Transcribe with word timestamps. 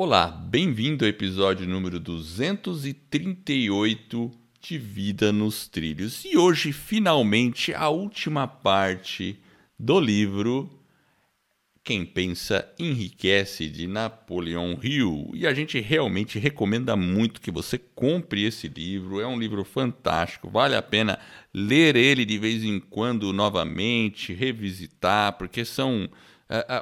Olá, 0.00 0.28
bem-vindo 0.28 1.04
ao 1.04 1.08
episódio 1.08 1.66
número 1.66 1.98
238 1.98 4.30
de 4.60 4.78
Vida 4.78 5.32
nos 5.32 5.66
Trilhos. 5.66 6.24
E 6.24 6.38
hoje, 6.38 6.72
finalmente, 6.72 7.74
a 7.74 7.88
última 7.88 8.46
parte 8.46 9.40
do 9.76 9.98
livro 9.98 10.70
Quem 11.82 12.06
Pensa 12.06 12.72
Enriquece, 12.78 13.68
de 13.68 13.88
Napoleão 13.88 14.78
Hill. 14.80 15.32
E 15.34 15.48
a 15.48 15.52
gente 15.52 15.80
realmente 15.80 16.38
recomenda 16.38 16.94
muito 16.94 17.40
que 17.40 17.50
você 17.50 17.76
compre 17.76 18.44
esse 18.44 18.68
livro. 18.68 19.20
É 19.20 19.26
um 19.26 19.36
livro 19.36 19.64
fantástico, 19.64 20.48
vale 20.48 20.76
a 20.76 20.82
pena 20.82 21.18
ler 21.52 21.96
ele 21.96 22.24
de 22.24 22.38
vez 22.38 22.62
em 22.62 22.78
quando 22.78 23.32
novamente, 23.32 24.32
revisitar, 24.32 25.36
porque 25.36 25.64
são 25.64 26.08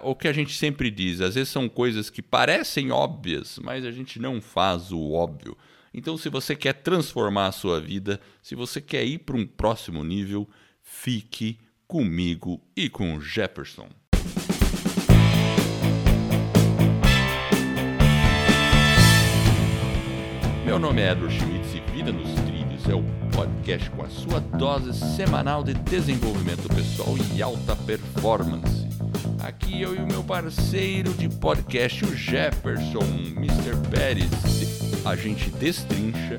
o 0.03 0.15
que 0.15 0.29
a 0.29 0.33
gente 0.33 0.55
sempre 0.55 0.91
diz, 0.91 1.21
às 1.21 1.35
vezes 1.35 1.49
são 1.49 1.69
coisas 1.69 2.09
que 2.09 2.23
parecem 2.23 2.91
óbvias, 2.91 3.59
mas 3.63 3.85
a 3.85 3.91
gente 3.91 4.21
não 4.21 4.41
faz 4.41 4.93
o 4.93 5.13
óbvio. 5.13 5.57
Então, 5.93 6.17
se 6.17 6.29
você 6.29 6.55
quer 6.55 6.75
transformar 6.75 7.47
a 7.47 7.53
sua 7.53 7.81
vida, 7.81 8.21
se 8.43 8.55
você 8.55 8.81
quer 8.81 9.05
ir 9.05 9.19
para 9.21 9.37
um 9.37 9.47
próximo 9.47 10.05
nível, 10.05 10.49
fique 10.83 11.59
comigo 11.87 12.61
e 12.77 12.89
com 12.89 13.19
Jefferson. 13.21 13.89
Meu 20.65 20.79
nome 20.79 21.01
é 21.01 21.13
Edward 21.13 21.35
Schmitz 21.35 21.75
e 21.75 21.81
Vida 21.93 22.13
nos 22.13 22.35
Trilhos 22.43 22.89
é 22.89 22.95
o 22.95 23.03
podcast 23.35 23.91
com 23.91 24.05
a 24.05 24.09
sua 24.09 24.41
dose 24.41 24.93
semanal 25.17 25.65
de 25.65 25.75
desenvolvimento 25.75 26.69
pessoal 26.69 27.15
e 27.35 27.43
alta 27.43 27.75
performance. 27.75 28.96
Aqui 29.43 29.81
eu 29.81 29.95
e 29.95 29.99
o 29.99 30.07
meu 30.07 30.23
parceiro 30.25 31.13
de 31.15 31.29
podcast, 31.29 32.05
o 32.05 32.17
Jefferson, 32.17 33.05
Mr. 33.37 33.77
Pérez, 33.91 35.05
a 35.05 35.15
gente 35.15 35.51
destrincha 35.51 36.37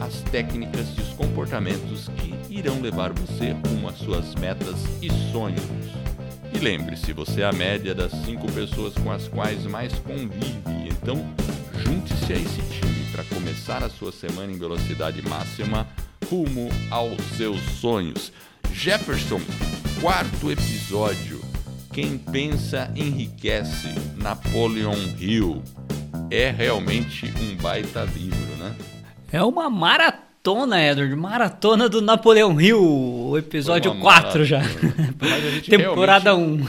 as 0.00 0.20
técnicas 0.30 0.86
e 0.96 1.00
os 1.00 1.08
comportamentos 1.14 2.08
que 2.16 2.34
irão 2.50 2.80
levar 2.80 3.12
você 3.12 3.52
rumo 3.66 3.88
às 3.88 3.98
suas 3.98 4.34
metas 4.34 4.76
e 5.00 5.10
sonhos. 5.32 5.62
E 6.52 6.58
lembre-se, 6.58 7.12
você 7.12 7.42
é 7.42 7.44
a 7.44 7.52
média 7.52 7.94
das 7.94 8.12
cinco 8.24 8.50
pessoas 8.52 8.94
com 8.94 9.10
as 9.10 9.28
quais 9.28 9.64
mais 9.66 9.92
convive, 9.98 10.88
então 10.90 11.16
junte-se 11.84 12.32
a 12.32 12.36
esse 12.36 12.62
time 12.62 13.04
para 13.12 13.24
começar 13.24 13.82
a 13.82 13.90
sua 13.90 14.12
semana 14.12 14.52
em 14.52 14.58
velocidade 14.58 15.22
máxima 15.22 15.86
rumo 16.28 16.68
aos 16.90 17.20
seus 17.36 17.60
sonhos. 17.80 18.32
Jefferson, 18.72 19.40
quarto 20.00 20.50
episódio. 20.50 21.35
Quem 21.96 22.18
pensa 22.18 22.92
enriquece. 22.94 23.88
Napoleon 24.18 24.92
Hill. 25.18 25.62
É 26.30 26.50
realmente 26.50 27.24
um 27.40 27.56
baita 27.56 28.04
livro, 28.04 28.54
né? 28.58 28.76
É 29.32 29.42
uma 29.42 29.70
maratona, 29.70 30.78
Edward. 30.78 31.16
Maratona 31.16 31.88
do 31.88 32.02
Napoleão 32.02 32.60
Hill. 32.60 33.32
Episódio 33.38 33.98
4 33.98 34.44
já. 34.44 34.60
Temporada 35.66 36.36
1. 36.36 36.66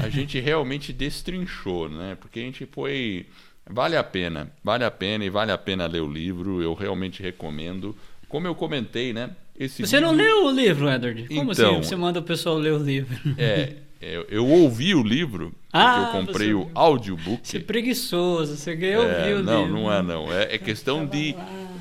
a 0.00 0.08
gente 0.08 0.38
realmente 0.38 0.92
destrinchou, 0.92 1.88
né? 1.88 2.16
Porque 2.20 2.38
a 2.38 2.42
gente 2.44 2.64
foi. 2.64 3.26
Vale 3.68 3.96
a 3.96 4.04
pena, 4.04 4.48
vale 4.62 4.84
a 4.84 4.92
pena 4.92 5.24
e 5.24 5.28
vale 5.28 5.50
a 5.50 5.58
pena 5.58 5.88
ler 5.88 6.02
o 6.02 6.08
livro. 6.08 6.62
Eu 6.62 6.74
realmente 6.74 7.20
recomendo. 7.20 7.96
Como 8.28 8.46
eu 8.46 8.54
comentei, 8.54 9.12
né? 9.12 9.30
Esse 9.58 9.84
você 9.84 9.96
livro... 9.96 10.12
não 10.12 10.16
leu 10.16 10.44
o 10.44 10.50
livro, 10.52 10.88
Edward? 10.88 11.26
Como 11.26 11.50
então, 11.50 11.72
assim 11.72 11.82
você 11.82 11.96
manda 11.96 12.20
o 12.20 12.22
pessoal 12.22 12.56
ler 12.56 12.74
o 12.74 12.78
livro? 12.78 13.18
É, 13.36 13.72
eu, 14.00 14.26
eu 14.28 14.46
ouvi 14.46 14.94
o 14.94 15.02
livro, 15.02 15.52
ah, 15.72 16.12
eu 16.14 16.20
comprei 16.20 16.54
o 16.54 16.70
audiobook. 16.72 17.46
Você 17.46 17.56
é 17.56 17.60
preguiçoso, 17.60 18.56
você 18.56 18.76
ganhou 18.76 19.04
é, 19.04 19.22
o 19.22 19.26
livro. 19.26 19.42
Não, 19.42 19.68
não 19.68 19.92
é 19.92 20.02
não. 20.02 20.32
É, 20.32 20.54
é 20.54 20.58
questão 20.58 21.04
de. 21.04 21.34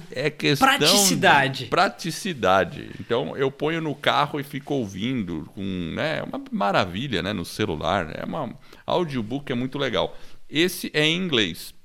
É 0.10 0.32
questão 0.32 0.68
praticidade. 0.68 1.66
De 1.66 1.70
praticidade. 1.70 2.90
Então 3.00 3.38
eu 3.38 3.52
ponho 3.52 3.80
no 3.82 3.94
carro 3.94 4.40
e 4.40 4.44
fico 4.44 4.74
ouvindo 4.74 5.48
com, 5.54 5.62
né, 5.62 6.24
uma 6.24 6.42
maravilha, 6.52 7.22
né, 7.22 7.34
no 7.34 7.46
celular. 7.46 8.12
É 8.18 8.26
uma 8.26 8.58
audiobook 8.86 9.52
é 9.52 9.56
muito 9.56 9.78
legal. 9.78 10.18
Esse 10.50 10.90
é 10.94 11.06
em 11.06 11.18
inglês. 11.18 11.76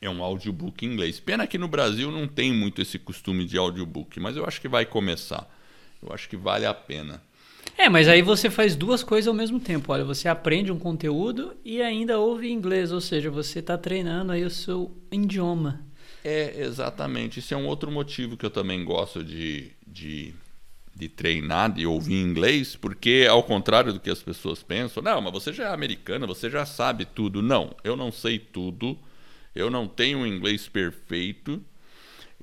É 0.00 0.08
um 0.08 0.22
audiobook 0.22 0.86
em 0.86 0.92
inglês. 0.92 1.18
Pena 1.18 1.48
que 1.48 1.58
no 1.58 1.66
Brasil 1.66 2.12
não 2.12 2.28
tem 2.28 2.52
muito 2.52 2.80
esse 2.80 2.96
costume 2.96 3.44
de 3.44 3.58
audiobook, 3.58 4.20
mas 4.20 4.36
eu 4.36 4.44
acho 4.46 4.60
que 4.60 4.68
vai 4.68 4.86
começar. 4.86 5.48
Eu 6.00 6.12
acho 6.12 6.28
que 6.28 6.36
vale 6.36 6.64
a 6.64 6.72
pena. 6.72 7.20
É, 7.78 7.88
mas 7.88 8.08
aí 8.08 8.20
você 8.20 8.50
faz 8.50 8.74
duas 8.74 9.04
coisas 9.04 9.28
ao 9.28 9.34
mesmo 9.34 9.60
tempo. 9.60 9.92
Olha, 9.92 10.04
você 10.04 10.28
aprende 10.28 10.72
um 10.72 10.78
conteúdo 10.78 11.54
e 11.64 11.80
ainda 11.80 12.18
ouve 12.18 12.50
inglês, 12.50 12.90
ou 12.90 13.00
seja, 13.00 13.30
você 13.30 13.60
está 13.60 13.78
treinando 13.78 14.32
aí 14.32 14.44
o 14.44 14.50
seu 14.50 14.90
idioma. 15.12 15.86
É, 16.24 16.60
exatamente. 16.60 17.38
Isso 17.38 17.54
é 17.54 17.56
um 17.56 17.66
outro 17.66 17.90
motivo 17.90 18.36
que 18.36 18.44
eu 18.44 18.50
também 18.50 18.84
gosto 18.84 19.22
de, 19.22 19.70
de, 19.86 20.34
de 20.94 21.08
treinar, 21.08 21.72
de 21.72 21.86
ouvir 21.86 22.20
inglês, 22.20 22.74
porque 22.74 23.26
ao 23.30 23.44
contrário 23.44 23.92
do 23.92 24.00
que 24.00 24.10
as 24.10 24.22
pessoas 24.22 24.62
pensam, 24.62 25.00
não, 25.00 25.20
mas 25.20 25.32
você 25.32 25.52
já 25.52 25.68
é 25.68 25.72
americana, 25.72 26.26
você 26.26 26.50
já 26.50 26.66
sabe 26.66 27.04
tudo. 27.04 27.40
Não, 27.40 27.76
eu 27.84 27.96
não 27.96 28.10
sei 28.10 28.38
tudo 28.40 28.98
eu 29.58 29.70
não 29.70 29.88
tenho 29.88 30.24
inglês 30.24 30.68
perfeito 30.68 31.60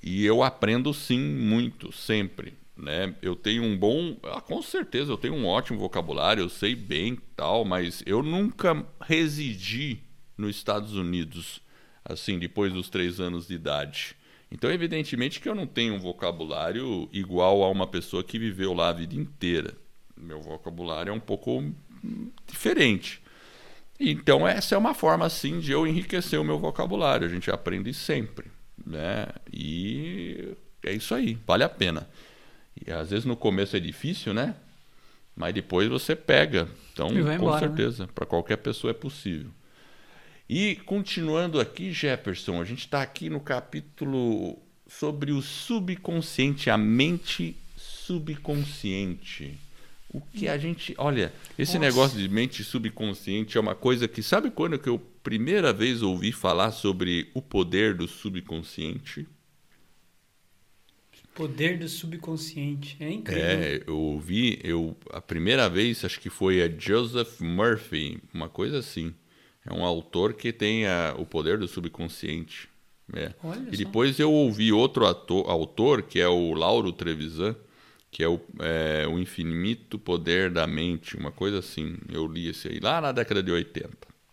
e 0.04 0.26
eu 0.26 0.44
aprendo 0.44 0.94
sim 0.94 1.20
muito, 1.20 1.92
sempre. 1.94 2.54
Né? 2.78 3.16
Eu 3.22 3.36
tenho 3.36 3.64
um 3.64 3.78
bom, 3.78 4.18
ah, 4.24 4.42
com 4.42 4.62
certeza, 4.62 5.12
eu 5.12 5.18
tenho 5.18 5.34
um 5.34 5.46
ótimo 5.46 5.80
vocabulário, 5.80 6.44
eu 6.44 6.50
sei 6.50 6.76
bem 6.76 7.18
tal, 7.36 7.64
mas 7.64 8.04
eu 8.06 8.22
nunca 8.22 8.86
residi 9.02 10.00
nos 10.38 10.58
Estados 10.58 10.94
Unidos, 10.94 11.62
assim, 12.04 12.38
depois 12.38 12.74
dos 12.74 12.90
três 12.90 13.20
anos 13.20 13.48
de 13.48 13.54
idade. 13.54 14.16
Então, 14.52 14.70
evidentemente 14.70 15.40
que 15.40 15.50
eu 15.50 15.56
não 15.56 15.66
tenho 15.66 15.96
um 15.96 16.00
vocabulário 16.00 17.10
igual 17.12 17.64
a 17.64 17.70
uma 17.70 17.88
pessoa 17.88 18.24
que 18.24 18.38
viveu 18.38 18.74
lá 18.74 18.90
a 18.90 18.94
vida 18.94 19.16
inteira. 19.16 19.74
Meu 20.16 20.42
vocabulário 20.42 21.10
é 21.12 21.14
um 21.14 21.20
pouco 21.20 21.64
diferente. 22.48 23.22
Então, 24.00 24.48
essa 24.48 24.76
é 24.76 24.78
uma 24.78 24.94
forma, 24.94 25.26
assim, 25.26 25.60
de 25.60 25.72
eu 25.72 25.88
enriquecer 25.88 26.40
o 26.40 26.44
meu 26.44 26.60
vocabulário. 26.60 27.26
A 27.26 27.30
gente 27.30 27.50
aprende 27.50 27.94
sempre, 27.94 28.52
né? 28.86 29.28
E 29.52 30.56
é 30.84 30.94
isso 30.94 31.16
aí, 31.16 31.38
vale 31.46 31.64
a 31.64 31.70
pena. 31.70 32.08
E 32.86 32.92
às 32.92 33.10
vezes 33.10 33.26
no 33.26 33.36
começo 33.36 33.76
é 33.76 33.80
difícil, 33.80 34.34
né? 34.34 34.56
Mas 35.36 35.54
depois 35.54 35.88
você 35.90 36.16
pega. 36.16 36.68
Então, 36.94 37.10
com 37.10 37.20
embora, 37.20 37.68
né? 37.68 37.76
certeza, 37.76 38.04
né? 38.04 38.10
para 38.14 38.26
qualquer 38.26 38.58
pessoa 38.58 38.92
é 38.92 38.94
possível. 38.94 39.50
E 40.50 40.76
continuando 40.86 41.60
aqui, 41.60 41.92
Jefferson, 41.92 42.62
a 42.62 42.66
gente 42.66 42.80
está 42.80 43.02
aqui 43.02 43.30
no 43.30 43.40
capítulo 43.40 44.58
sobre 44.88 45.32
o 45.32 45.42
subconsciente, 45.42 46.70
a 46.70 46.78
mente 46.78 47.56
subconsciente. 47.76 49.58
O 50.14 50.22
que 50.22 50.48
a 50.48 50.58
gente. 50.58 50.96
Olha, 50.98 51.34
esse 51.60 51.78
Nossa. 51.78 51.86
negócio 51.86 52.18
de 52.18 52.30
mente 52.30 52.64
subconsciente 52.64 53.58
é 53.58 53.60
uma 53.60 53.76
coisa 53.76 54.08
que. 54.08 54.24
Sabe 54.24 54.50
quando 54.50 54.80
que 54.80 54.88
eu 54.88 54.98
primeira 55.22 55.74
vez 55.74 56.02
ouvi 56.02 56.32
falar 56.32 56.72
sobre 56.72 57.30
o 57.34 57.42
poder 57.42 57.96
do 57.96 58.08
subconsciente? 58.08 59.28
Poder 61.36 61.78
do 61.78 61.88
subconsciente. 61.90 62.98
É 63.00 63.12
incrível. 63.12 63.44
É, 63.44 63.84
eu 63.86 63.98
ouvi, 63.98 64.60
eu, 64.64 64.96
a 65.12 65.22
primeira 65.22 65.70
vez, 65.70 66.04
acho 66.06 66.20
que 66.20 66.30
foi 66.30 66.64
a 66.64 66.70
Joseph 66.70 67.42
Murphy, 67.42 68.20
uma 68.34 68.48
coisa 68.48 68.80
assim. 68.80 69.14
É 69.66 69.74
um 69.74 69.84
autor 69.84 70.34
que 70.34 70.54
tem 70.54 70.88
a, 70.88 71.14
o 71.18 71.26
poder 71.26 71.58
do 71.58 71.68
subconsciente. 71.68 72.70
É. 73.14 73.32
e 73.72 73.78
depois 73.78 74.18
eu 74.18 74.32
ouvi 74.32 74.72
outro 74.72 75.06
ator, 75.06 75.48
autor, 75.48 76.02
que 76.02 76.20
é 76.20 76.28
o 76.28 76.54
Lauro 76.54 76.92
Trevisan, 76.92 77.56
que 78.10 78.24
é 78.24 78.28
o, 78.28 78.40
é 78.60 79.06
o 79.08 79.20
Infinito 79.20 80.00
Poder 80.00 80.50
da 80.50 80.66
Mente, 80.66 81.16
uma 81.16 81.32
coisa 81.32 81.60
assim. 81.60 81.98
Eu 82.10 82.26
li 82.26 82.48
esse 82.48 82.68
aí 82.68 82.80
lá 82.80 83.00
na 83.02 83.12
década 83.12 83.44
de 83.44 83.52
80, 83.52 83.90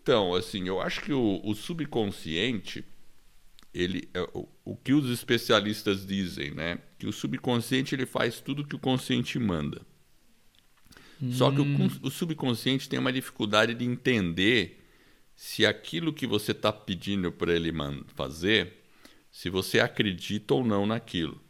Então, 0.03 0.35
assim, 0.35 0.67
eu 0.67 0.81
acho 0.81 1.01
que 1.01 1.13
o, 1.13 1.41
o 1.43 1.55
subconsciente, 1.55 2.83
ele, 3.73 4.09
é, 4.13 4.21
o, 4.33 4.47
o 4.65 4.75
que 4.75 4.93
os 4.93 5.09
especialistas 5.09 6.05
dizem, 6.05 6.51
né? 6.51 6.77
Que 6.99 7.07
o 7.07 7.13
subconsciente 7.13 7.95
ele 7.95 8.05
faz 8.05 8.41
tudo 8.41 8.67
que 8.67 8.75
o 8.75 8.79
consciente 8.79 9.39
manda. 9.39 9.81
Só 11.31 11.49
que 11.49 11.61
o, 11.61 11.63
hum. 11.63 11.89
o 12.01 12.09
subconsciente 12.09 12.89
tem 12.89 12.99
uma 12.99 13.13
dificuldade 13.13 13.73
de 13.73 13.85
entender 13.85 14.83
se 15.35 15.65
aquilo 15.65 16.11
que 16.11 16.27
você 16.27 16.51
está 16.51 16.71
pedindo 16.71 17.31
para 17.31 17.53
ele 17.53 17.71
fazer, 18.13 18.83
se 19.31 19.49
você 19.49 19.79
acredita 19.79 20.53
ou 20.53 20.65
não 20.65 20.85
naquilo. 20.85 21.41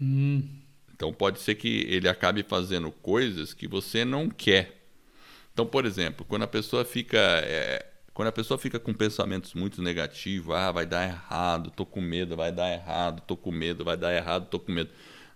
Hum. 0.00 0.42
Então 0.94 1.12
pode 1.12 1.40
ser 1.40 1.56
que 1.56 1.86
ele 1.88 2.08
acabe 2.08 2.42
fazendo 2.42 2.90
coisas 2.90 3.52
que 3.52 3.68
você 3.68 4.04
não 4.04 4.28
quer. 4.30 4.81
Então, 5.52 5.66
por 5.66 5.84
exemplo, 5.84 6.24
quando 6.26 6.42
a 6.42 6.46
pessoa 6.46 6.84
fica 6.84 7.18
é, 7.18 7.86
quando 8.14 8.28
a 8.28 8.32
pessoa 8.32 8.58
fica 8.58 8.78
com 8.78 8.92
pensamentos 8.92 9.54
muito 9.54 9.80
negativos, 9.82 10.54
ah, 10.54 10.70
vai 10.70 10.84
dar 10.86 11.04
errado, 11.04 11.70
tô 11.70 11.86
com 11.86 12.00
medo, 12.00 12.36
vai 12.36 12.52
dar 12.52 12.70
errado, 12.70 13.22
tô 13.26 13.36
com 13.36 13.50
medo, 13.50 13.84
vai 13.84 13.96
dar 13.96 14.12
errado, 14.14 14.48
tô 14.48 14.58
com 14.60 14.72
medo. 14.72 14.90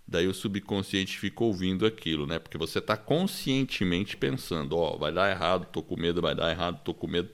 Daí 0.07 0.27
o 0.27 0.33
subconsciente 0.33 1.17
fica 1.19 1.43
ouvindo 1.43 1.85
aquilo, 1.85 2.25
né? 2.27 2.39
Porque 2.39 2.57
você 2.57 2.79
está 2.79 2.95
conscientemente 2.95 4.15
pensando, 4.15 4.77
ó, 4.77 4.95
oh, 4.95 4.97
vai 4.97 5.11
dar 5.11 5.29
errado, 5.29 5.67
tô 5.71 5.83
com 5.83 5.97
medo, 5.97 6.21
vai 6.21 6.35
dar 6.35 6.49
errado, 6.51 6.81
tô 6.83 6.93
com 6.93 7.07
medo. 7.07 7.29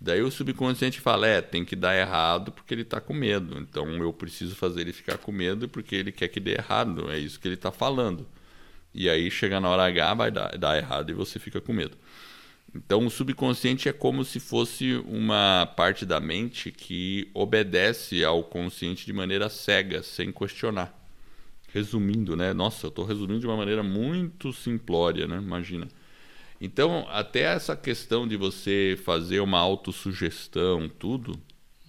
Daí 0.00 0.22
o 0.22 0.30
subconsciente 0.30 1.00
fala, 1.00 1.26
é, 1.26 1.42
tem 1.42 1.64
que 1.64 1.76
dar 1.76 1.94
errado 1.94 2.52
porque 2.52 2.72
ele 2.72 2.82
está 2.82 3.00
com 3.00 3.12
medo. 3.12 3.58
Então 3.58 3.86
eu 4.02 4.12
preciso 4.12 4.54
fazer 4.56 4.82
ele 4.82 4.92
ficar 4.92 5.18
com 5.18 5.30
medo 5.32 5.68
porque 5.68 5.94
ele 5.94 6.12
quer 6.12 6.28
que 6.28 6.40
dê 6.40 6.52
errado. 6.54 7.10
É 7.10 7.18
isso 7.18 7.38
que 7.38 7.48
ele 7.48 7.54
está 7.56 7.70
falando. 7.70 8.26
E 8.94 9.08
aí 9.08 9.30
chega 9.30 9.60
na 9.60 9.68
hora 9.68 9.84
H, 9.84 10.14
vai 10.14 10.30
dar, 10.30 10.56
dar 10.58 10.76
errado 10.76 11.10
e 11.10 11.14
você 11.14 11.38
fica 11.38 11.60
com 11.60 11.72
medo. 11.72 11.96
Então 12.74 13.04
o 13.04 13.10
subconsciente 13.10 13.88
é 13.88 13.92
como 13.92 14.24
se 14.24 14.38
fosse 14.38 14.94
uma 15.06 15.66
parte 15.76 16.06
da 16.06 16.20
mente 16.20 16.70
que 16.70 17.28
obedece 17.34 18.24
ao 18.24 18.44
consciente 18.44 19.06
de 19.06 19.12
maneira 19.12 19.48
cega, 19.48 20.02
sem 20.02 20.30
questionar 20.32 21.00
resumindo, 21.72 22.36
né? 22.36 22.52
Nossa, 22.52 22.86
eu 22.86 22.88
estou 22.88 23.04
resumindo 23.04 23.40
de 23.40 23.46
uma 23.46 23.56
maneira 23.56 23.82
muito 23.82 24.52
simplória, 24.52 25.26
né? 25.26 25.36
Imagina. 25.36 25.88
Então, 26.60 27.06
até 27.08 27.42
essa 27.42 27.74
questão 27.76 28.28
de 28.28 28.36
você 28.36 28.98
fazer 29.04 29.40
uma 29.40 29.58
autossugestão, 29.58 30.88
tudo, 30.88 31.38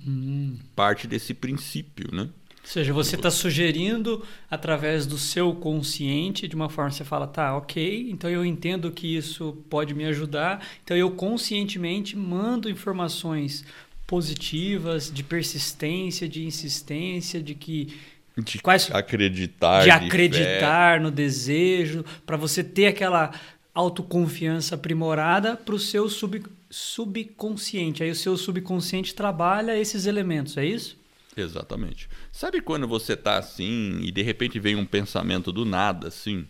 hum. 0.06 0.58
parte 0.76 1.08
desse 1.08 1.34
princípio, 1.34 2.14
né? 2.14 2.30
Ou 2.64 2.68
seja, 2.68 2.94
você 2.94 3.16
está 3.16 3.32
sugerindo 3.32 4.24
através 4.50 5.06
do 5.06 5.18
seu 5.18 5.54
consciente, 5.54 6.48
de 6.48 6.56
uma 6.56 6.70
forma 6.70 6.92
que 6.92 6.98
você 6.98 7.04
fala, 7.04 7.28
tá, 7.28 7.58
ok, 7.58 8.08
então 8.10 8.30
eu 8.30 8.46
entendo 8.46 8.92
que 8.92 9.16
isso 9.16 9.58
pode 9.70 9.94
me 9.94 10.06
ajudar, 10.06 10.66
então 10.84 10.96
eu 10.96 11.12
conscientemente 11.12 12.16
mando 12.16 12.70
informações 12.70 13.66
positivas, 14.06 15.12
de 15.12 15.24
persistência, 15.24 16.30
de 16.30 16.44
insistência, 16.44 17.42
de 17.42 17.56
que 17.56 17.98
de 18.38 18.60
Quais, 18.60 18.90
acreditar. 18.92 19.84
De 19.84 19.90
acreditar 19.90 20.98
de 20.98 21.04
no 21.04 21.12
desejo, 21.12 22.06
para 22.26 22.38
você 22.38 22.64
ter 22.64 22.88
aquela 22.88 23.32
autoconfiança 23.74 24.76
aprimorada 24.76 25.56
para 25.56 25.76
o 25.76 25.80
seu 25.80 26.10
sub, 26.10 26.44
subconsciente. 26.70 28.04
Aí 28.04 28.12
o 28.12 28.16
seu 28.16 28.38
subconsciente 28.38 29.14
trabalha 29.14 29.78
esses 29.78 30.06
elementos, 30.06 30.58
é 30.58 30.66
isso? 30.66 31.01
Exatamente. 31.36 32.10
Sabe 32.32 32.62
quando 32.62 32.88
você 32.88 33.14
está 33.14 33.38
assim 33.38 34.00
e 34.02 34.12
de 34.12 34.22
repente 34.22 34.60
vem 34.60 34.76
um 34.76 34.86
pensamento 34.86 35.52
do 35.52 35.64
nada, 35.64 36.08
assim? 36.08 36.48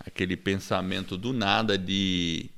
Aquele 0.00 0.36
pensamento 0.36 1.16
do 1.16 1.32
nada 1.32 1.76
de. 1.76 2.50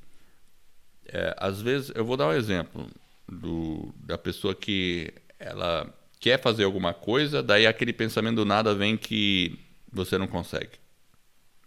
É, 1.07 1.35
às 1.39 1.61
vezes, 1.61 1.93
eu 1.95 2.05
vou 2.05 2.17
dar 2.17 2.29
um 2.29 2.33
exemplo 2.33 2.89
do, 3.29 3.95
da 3.99 4.17
pessoa 4.17 4.55
que 4.55 5.13
ela 5.39 5.93
quer 6.21 6.41
fazer 6.41 6.65
alguma 6.65 6.95
coisa, 6.95 7.43
daí 7.43 7.67
aquele 7.67 7.93
pensamento 7.93 8.37
do 8.37 8.45
nada 8.45 8.75
vem 8.75 8.97
que 8.97 9.59
você 9.93 10.17
não 10.17 10.27
consegue. 10.27 10.79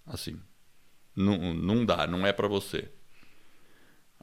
Assim. 0.06 0.40
Não, 1.16 1.54
não 1.54 1.86
dá, 1.86 2.08
não 2.08 2.26
é 2.26 2.32
para 2.32 2.48
você. 2.48 2.90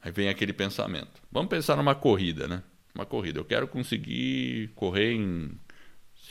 Aí 0.00 0.10
vem 0.10 0.28
aquele 0.28 0.52
pensamento. 0.52 1.22
Vamos 1.30 1.50
pensar 1.50 1.76
numa 1.76 1.94
corrida, 1.94 2.48
né? 2.48 2.62
Uma 2.94 3.06
corrida. 3.06 3.38
Eu 3.40 3.44
quero 3.44 3.66
conseguir 3.66 4.70
correr 4.74 5.12
em 5.12 5.58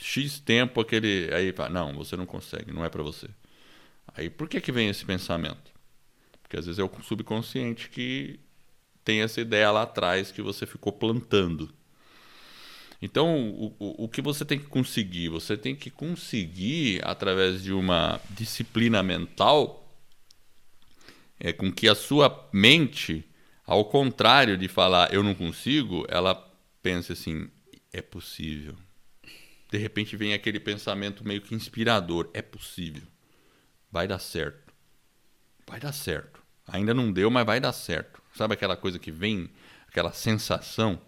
X 0.00 0.38
tempo 0.40 0.80
aquele. 0.80 1.32
Aí 1.32 1.52
fala, 1.52 1.70
não, 1.70 1.94
você 1.94 2.16
não 2.16 2.26
consegue, 2.26 2.72
não 2.72 2.84
é 2.84 2.88
para 2.88 3.02
você. 3.02 3.28
Aí 4.14 4.28
por 4.28 4.48
que, 4.48 4.60
que 4.60 4.72
vem 4.72 4.88
esse 4.88 5.04
pensamento? 5.04 5.72
Porque 6.42 6.56
às 6.56 6.66
vezes 6.66 6.78
é 6.78 6.84
o 6.84 6.90
subconsciente 7.02 7.88
que 7.88 8.38
tem 9.04 9.22
essa 9.22 9.40
ideia 9.40 9.70
lá 9.70 9.82
atrás 9.82 10.30
que 10.30 10.42
você 10.42 10.66
ficou 10.66 10.92
plantando. 10.92 11.72
Então, 13.02 13.50
o, 13.50 13.66
o, 13.78 14.04
o 14.04 14.08
que 14.08 14.22
você 14.22 14.44
tem 14.44 14.58
que 14.58 14.66
conseguir? 14.66 15.28
Você 15.28 15.56
tem 15.56 15.76
que 15.76 15.90
conseguir, 15.90 17.00
através 17.04 17.62
de 17.62 17.72
uma 17.72 18.18
disciplina 18.30 19.02
mental, 19.02 19.94
é, 21.38 21.52
com 21.52 21.70
que 21.70 21.86
a 21.86 21.94
sua 21.94 22.48
mente, 22.52 23.22
ao 23.66 23.84
contrário 23.84 24.56
de 24.56 24.68
falar 24.68 25.12
eu 25.12 25.22
não 25.22 25.34
consigo, 25.34 26.06
ela 26.08 26.34
pense 26.82 27.12
assim: 27.12 27.48
é 27.92 28.00
possível. 28.00 28.74
De 29.74 29.78
repente 29.78 30.16
vem 30.16 30.32
aquele 30.32 30.60
pensamento 30.60 31.26
meio 31.26 31.40
que 31.40 31.52
inspirador: 31.52 32.30
é 32.32 32.40
possível. 32.40 33.02
Vai 33.90 34.06
dar 34.06 34.20
certo. 34.20 34.72
Vai 35.68 35.80
dar 35.80 35.90
certo. 35.90 36.40
Ainda 36.68 36.94
não 36.94 37.10
deu, 37.10 37.28
mas 37.28 37.44
vai 37.44 37.58
dar 37.58 37.72
certo. 37.72 38.22
Sabe 38.36 38.54
aquela 38.54 38.76
coisa 38.76 39.00
que 39.00 39.10
vem, 39.10 39.50
aquela 39.88 40.12
sensação? 40.12 41.00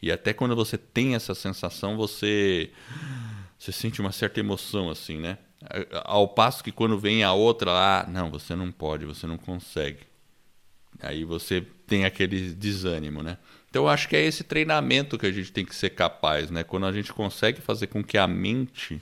E 0.00 0.12
até 0.12 0.32
quando 0.32 0.54
você 0.54 0.78
tem 0.78 1.16
essa 1.16 1.34
sensação, 1.34 1.96
você, 1.96 2.70
você 3.58 3.72
sente 3.72 4.00
uma 4.00 4.12
certa 4.12 4.38
emoção, 4.38 4.88
assim, 4.88 5.18
né? 5.18 5.38
Ao 6.04 6.28
passo 6.28 6.62
que 6.62 6.70
quando 6.70 6.96
vem 6.96 7.24
a 7.24 7.32
outra 7.32 7.72
lá, 7.72 8.06
não, 8.08 8.30
você 8.30 8.54
não 8.54 8.70
pode, 8.70 9.04
você 9.04 9.26
não 9.26 9.36
consegue. 9.36 10.06
Aí 11.00 11.24
você 11.24 11.60
tem 11.88 12.04
aquele 12.04 12.54
desânimo, 12.54 13.20
né? 13.20 13.36
Então 13.72 13.84
eu 13.84 13.88
acho 13.88 14.06
que 14.06 14.14
é 14.14 14.22
esse 14.22 14.44
treinamento 14.44 15.16
que 15.16 15.24
a 15.24 15.32
gente 15.32 15.50
tem 15.50 15.64
que 15.64 15.74
ser 15.74 15.88
capaz, 15.88 16.50
né? 16.50 16.62
Quando 16.62 16.84
a 16.84 16.92
gente 16.92 17.10
consegue 17.10 17.58
fazer 17.62 17.86
com 17.86 18.04
que 18.04 18.18
a 18.18 18.26
mente, 18.26 19.00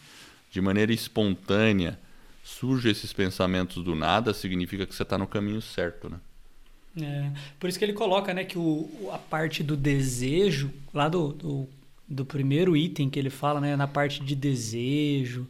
de 0.49 0.61
maneira 0.61 0.93
espontânea, 0.93 1.99
surja 2.45 2.89
esses 2.89 3.13
pensamentos 3.13 3.83
do 3.83 3.97
nada, 3.97 4.33
significa 4.33 4.87
que 4.87 4.95
você 4.95 5.03
está 5.03 5.19
no 5.19 5.27
caminho 5.27 5.61
certo, 5.61 6.09
né? 6.09 6.19
É, 7.03 7.33
por 7.59 7.69
isso 7.69 7.81
que 7.81 7.85
ele 7.85 7.95
coloca 7.95 8.33
né, 8.33 8.45
que 8.45 8.57
o, 8.57 9.11
a 9.13 9.19
parte 9.19 9.65
do 9.65 9.77
desejo, 9.77 10.71
lá 10.95 11.09
do, 11.09 11.33
do, 11.33 11.69
do, 12.09 12.25
primeiro 12.25 12.77
item 12.77 13.11
que 13.11 13.19
ele 13.19 13.29
fala, 13.29 13.61
né, 13.61 13.75
na 13.75 13.89
parte 13.89 14.23
de 14.23 14.37
desejo, 14.37 15.49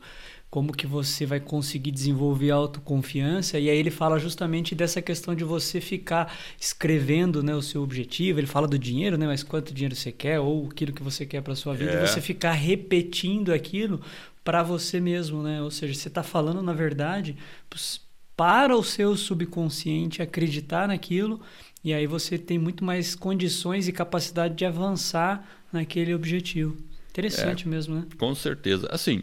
como 0.51 0.73
que 0.73 0.87
você 0.87 1.25
vai 1.25 1.39
conseguir 1.39 1.93
desenvolver 1.93 2.51
a 2.51 2.57
autoconfiança, 2.57 3.59
e 3.59 3.71
aí 3.71 3.79
ele 3.79 3.91
fala 3.91 4.19
justamente 4.19 4.75
dessa 4.75 5.01
questão 5.01 5.35
de 5.35 5.45
você 5.45 5.81
ficar 5.81 6.37
escrevendo 6.61 7.41
né, 7.43 7.55
o 7.55 7.63
seu 7.63 7.83
objetivo, 7.83 8.41
ele 8.41 8.49
fala 8.49 8.67
do 8.67 8.79
dinheiro, 8.79 9.17
né, 9.17 9.27
mas 9.27 9.45
quanto 9.45 9.73
dinheiro 9.73 9.95
você 9.95 10.11
quer, 10.11 10.41
ou 10.41 10.69
aquilo 10.69 10.93
que 10.93 11.03
você 11.03 11.25
quer 11.25 11.41
para 11.41 11.55
sua 11.55 11.75
vida, 11.75 11.93
é. 11.93 12.03
e 12.03 12.09
você 12.09 12.21
ficar 12.21 12.53
repetindo 12.53 13.53
aquilo 13.53 14.01
para 14.43 14.63
você 14.63 14.99
mesmo, 14.99 15.43
né? 15.43 15.63
Ou 15.63 15.71
seja, 15.71 15.95
você 15.95 16.09
está 16.09 16.23
falando, 16.23 16.63
na 16.63 16.73
verdade, 16.73 17.37
para 18.37 18.75
o 18.75 18.83
seu 18.83 19.17
subconsciente 19.17 20.23
acreditar 20.23 20.89
naquilo 20.89 21.41
e 21.85 21.95
aí 21.95 22.07
você 22.07 22.39
tem 22.39 22.59
muito 22.59 22.85
mais 22.85 23.15
condições 23.15 23.89
e 23.89 23.93
capacidade 23.93 24.55
de 24.55 24.65
avançar 24.65 25.47
naquele 25.73 26.15
objetivo. 26.15 26.77
Interessante 27.11 27.67
é, 27.67 27.69
mesmo, 27.69 27.95
né? 27.97 28.07
Com 28.19 28.35
certeza. 28.35 28.89
Assim, 28.91 29.23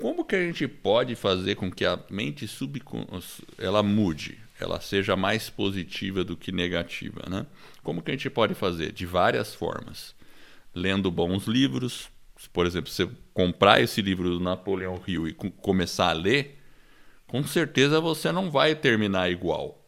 como 0.00 0.24
que 0.24 0.36
a 0.36 0.44
gente 0.44 0.66
pode 0.68 1.14
fazer 1.14 1.54
com 1.54 1.70
que 1.70 1.84
a 1.84 1.98
mente 2.10 2.46
subconsciente 2.46 3.44
ela 3.58 3.82
mude, 3.82 4.38
ela 4.60 4.80
seja 4.80 5.16
mais 5.16 5.50
positiva 5.50 6.24
do 6.24 6.36
que 6.36 6.50
negativa, 6.52 7.22
né? 7.28 7.46
Como 7.82 8.02
que 8.02 8.10
a 8.10 8.14
gente 8.14 8.30
pode 8.30 8.54
fazer? 8.54 8.92
De 8.92 9.06
várias 9.06 9.54
formas. 9.54 10.14
Lendo 10.74 11.10
bons 11.10 11.46
livros, 11.46 12.08
por 12.52 12.66
exemplo, 12.66 12.90
você 12.90 13.08
comprar 13.32 13.80
esse 13.80 14.02
livro 14.02 14.28
do 14.28 14.40
Napoleão 14.40 15.00
Hill 15.06 15.28
e 15.28 15.32
começar 15.32 16.10
a 16.10 16.12
ler, 16.12 16.58
com 17.26 17.42
certeza 17.44 18.00
você 18.00 18.30
não 18.30 18.50
vai 18.50 18.74
terminar 18.74 19.30
igual. 19.30 19.82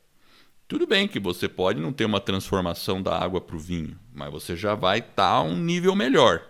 Tudo 0.66 0.86
bem 0.86 1.08
que 1.08 1.18
você 1.18 1.48
pode 1.48 1.80
não 1.80 1.92
ter 1.92 2.04
uma 2.04 2.20
transformação 2.20 3.02
da 3.02 3.16
água 3.16 3.40
para 3.40 3.56
o 3.56 3.58
vinho, 3.58 3.98
mas 4.12 4.30
você 4.30 4.54
já 4.54 4.74
vai 4.74 4.98
estar 4.98 5.14
tá 5.14 5.28
a 5.28 5.42
um 5.42 5.56
nível 5.56 5.94
melhor. 5.94 6.47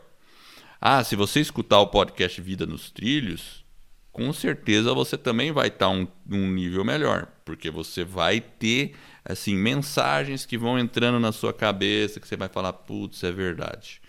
Ah, 0.81 1.03
se 1.03 1.17
você 1.17 1.41
escutar 1.41 1.81
o 1.81 1.89
podcast 1.89 2.41
Vida 2.41 2.65
nos 2.65 2.91
Trilhos, 2.91 3.65
com 4.13 4.33
certeza 4.33 4.95
você 4.95 5.19
também 5.19 5.51
vai 5.51 5.69
estar 5.69 5.89
um, 5.89 6.07
um 6.31 6.51
nível 6.51 6.85
melhor, 6.85 7.27
porque 7.45 7.71
você 7.71 8.05
vai 8.05 8.41
ter 8.41 8.95
assim 9.25 9.57
mensagens 9.57 10.47
que 10.47 10.57
vão 10.57 10.79
entrando 10.79 11.19
na 11.19 11.33
sua 11.33 11.53
cabeça 11.53 12.21
que 12.21 12.29
você 12.29 12.37
vai 12.37 12.49
falar, 12.49 12.73
putz, 12.73 13.23
é 13.25 13.33
verdade. 13.33 14.01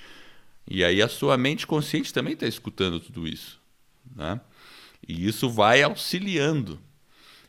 E 0.67 0.83
aí 0.83 1.01
a 1.01 1.07
sua 1.07 1.37
mente 1.37 1.65
consciente 1.65 2.13
também 2.13 2.33
está 2.33 2.45
escutando 2.45 2.99
tudo 2.99 3.27
isso, 3.27 3.59
né? 4.15 4.39
E 5.07 5.27
isso 5.27 5.49
vai 5.49 5.81
auxiliando. 5.81 6.79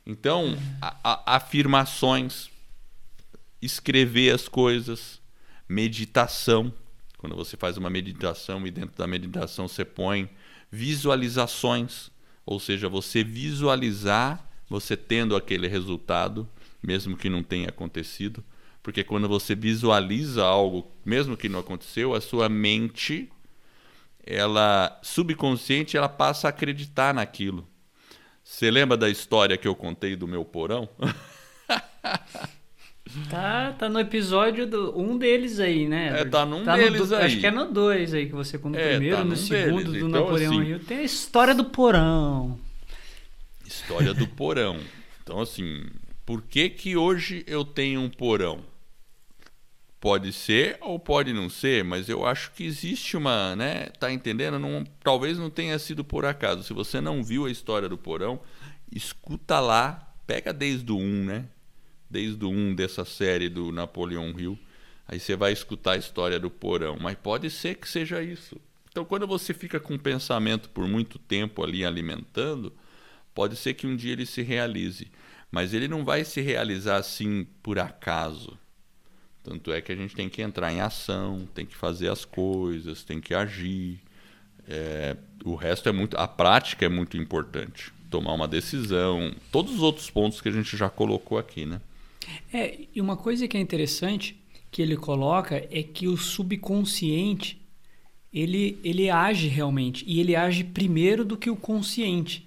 Então, 0.06 0.56
a, 0.80 0.96
a, 1.04 1.36
afirmações, 1.36 2.48
escrever 3.60 4.34
as 4.34 4.48
coisas, 4.48 5.20
meditação. 5.68 6.72
Quando 7.20 7.36
você 7.36 7.56
faz 7.56 7.76
uma 7.76 7.90
meditação 7.90 8.66
e 8.66 8.70
dentro 8.70 8.96
da 8.96 9.06
meditação 9.06 9.68
você 9.68 9.84
põe 9.84 10.28
visualizações 10.70 12.10
ou 12.50 12.58
seja, 12.58 12.88
você 12.88 13.22
visualizar 13.22 14.44
você 14.68 14.96
tendo 14.96 15.36
aquele 15.36 15.68
resultado, 15.68 16.48
mesmo 16.82 17.16
que 17.16 17.28
não 17.28 17.44
tenha 17.44 17.68
acontecido, 17.68 18.42
porque 18.82 19.04
quando 19.04 19.28
você 19.28 19.54
visualiza 19.54 20.44
algo, 20.44 20.90
mesmo 21.04 21.36
que 21.36 21.48
não 21.48 21.60
aconteceu, 21.60 22.12
a 22.12 22.20
sua 22.20 22.48
mente, 22.48 23.30
ela 24.24 24.98
subconsciente, 25.02 25.96
ela 25.96 26.08
passa 26.08 26.48
a 26.48 26.50
acreditar 26.50 27.14
naquilo. 27.14 27.68
Você 28.42 28.68
lembra 28.68 28.96
da 28.96 29.08
história 29.08 29.56
que 29.56 29.68
eu 29.68 29.74
contei 29.76 30.16
do 30.16 30.26
meu 30.26 30.44
porão? 30.44 30.88
Tá, 33.29 33.73
tá 33.73 33.88
no 33.88 33.99
episódio 33.99 34.67
do 34.67 34.99
um 34.99 35.19
deles 35.19 35.59
aí, 35.59 35.88
né? 35.88 36.21
É, 36.21 36.25
tá 36.25 36.47
num 36.47 36.64
tá 36.64 36.76
deles 36.76 37.09
do, 37.09 37.17
aí. 37.17 37.26
Acho 37.26 37.40
que 37.40 37.47
é 37.47 37.50
no 37.50 37.73
dois 37.73 38.14
aí 38.14 38.26
que 38.26 38.35
você 38.35 38.59
conta 38.59 38.79
no 38.79 38.85
é, 38.85 38.90
primeiro, 38.90 39.17
tá 39.17 39.25
no 39.25 39.37
segundo 39.37 39.76
deles. 39.76 40.02
do 40.02 40.09
então, 40.09 40.21
Napoleão 40.21 40.52
assim, 40.52 40.64
Rio. 40.64 40.79
Tem 40.79 40.99
a 40.99 41.02
história 41.02 41.55
do 41.55 41.64
porão. 41.64 42.59
História 43.67 44.14
do 44.14 44.26
porão. 44.26 44.79
Então, 45.23 45.40
assim, 45.40 45.87
por 46.25 46.43
que 46.43 46.69
que 46.69 46.97
hoje 46.97 47.45
eu 47.47 47.64
tenho 47.64 48.00
um 48.00 48.09
porão? 48.09 48.61
Pode 50.00 50.33
ser 50.33 50.79
ou 50.81 50.99
pode 50.99 51.33
não 51.33 51.50
ser, 51.50 51.85
mas 51.85 52.09
eu 52.09 52.25
acho 52.25 52.52
que 52.52 52.64
existe 52.64 53.17
uma, 53.17 53.55
né? 53.55 53.87
Tá 53.99 54.11
entendendo? 54.11 54.59
Não, 54.59 54.83
talvez 55.05 55.38
não 55.38 55.50
tenha 55.50 55.79
sido 55.79 56.02
por 56.02 56.25
acaso. 56.25 56.62
Se 56.62 56.73
você 56.73 57.00
não 57.00 57.23
viu 57.23 57.45
a 57.45 57.50
história 57.50 57.88
do 57.88 57.99
porão, 57.99 58.40
escuta 58.90 59.61
lá, 59.61 60.14
pega 60.26 60.52
desde 60.52 60.90
o 60.90 60.97
1, 60.97 61.25
né? 61.25 61.45
Desde 62.11 62.45
o 62.45 62.50
1 62.50 62.75
dessa 62.75 63.05
série 63.05 63.49
do 63.49 63.71
Napoleão 63.71 64.35
Hill. 64.38 64.59
Aí 65.07 65.19
você 65.19 65.37
vai 65.37 65.52
escutar 65.52 65.93
a 65.93 65.97
história 65.97 66.38
do 66.38 66.50
porão. 66.50 66.99
Mas 67.00 67.17
pode 67.17 67.50
ser 67.50 67.76
que 67.76 67.88
seja 67.88 68.23
isso. 68.23 68.57
Então, 68.90 69.05
quando 69.05 69.26
você 69.26 69.55
fica 69.55 69.79
com 69.79 69.95
um 69.95 69.99
pensamento 69.99 70.69
por 70.69 70.87
muito 70.88 71.19
tempo 71.19 71.62
ali 71.62 71.85
alimentando, 71.85 72.73
pode 73.35 73.57
ser 73.57 73.75
que 73.75 73.87
um 73.87 73.97
dia 73.97 74.12
ele 74.12 74.26
se 74.26 74.43
realize. 74.43 75.11
Mas 75.50 75.73
ele 75.73 75.88
não 75.88 76.05
vai 76.05 76.25
se 76.25 76.40
realizar 76.40 76.97
assim 76.97 77.47
por 77.62 77.79
acaso. 77.79 78.59
Tanto 79.43 79.73
é 79.73 79.81
que 79.81 79.90
a 79.90 79.97
gente 79.97 80.14
tem 80.14 80.29
que 80.29 80.43
entrar 80.43 80.73
em 80.73 80.81
ação, 80.81 81.49
tem 81.55 81.64
que 81.64 81.75
fazer 81.75 82.09
as 82.09 82.25
coisas, 82.25 83.02
tem 83.05 83.21
que 83.21 83.35
agir. 83.35 84.00
É, 84.69 85.17
o 85.45 85.55
resto 85.55 85.88
é 85.88 85.93
muito. 85.93 86.17
A 86.17 86.29
prática 86.29 86.85
é 86.85 86.88
muito 86.88 87.17
importante. 87.17 87.93
Tomar 88.11 88.35
uma 88.35 88.47
decisão. 88.47 89.35
Todos 89.50 89.75
os 89.75 89.83
outros 89.83 90.11
pontos 90.11 90.40
que 90.40 90.49
a 90.49 90.52
gente 90.52 90.76
já 90.76 90.90
colocou 90.90 91.38
aqui, 91.38 91.64
né? 91.64 91.81
É, 92.52 92.78
e 92.94 93.00
uma 93.00 93.16
coisa 93.16 93.46
que 93.46 93.56
é 93.56 93.60
interessante 93.60 94.40
que 94.70 94.80
ele 94.80 94.96
coloca 94.96 95.66
é 95.70 95.82
que 95.82 96.06
o 96.06 96.16
subconsciente 96.16 97.60
ele, 98.32 98.78
ele 98.84 99.10
age 99.10 99.49
realmente 99.49 100.04
e 100.06 100.20
ele 100.20 100.37
age 100.37 100.62
primeiro 100.64 101.25
do 101.25 101.37
que 101.37 101.50
o 101.50 101.56
consciente. 101.56 102.46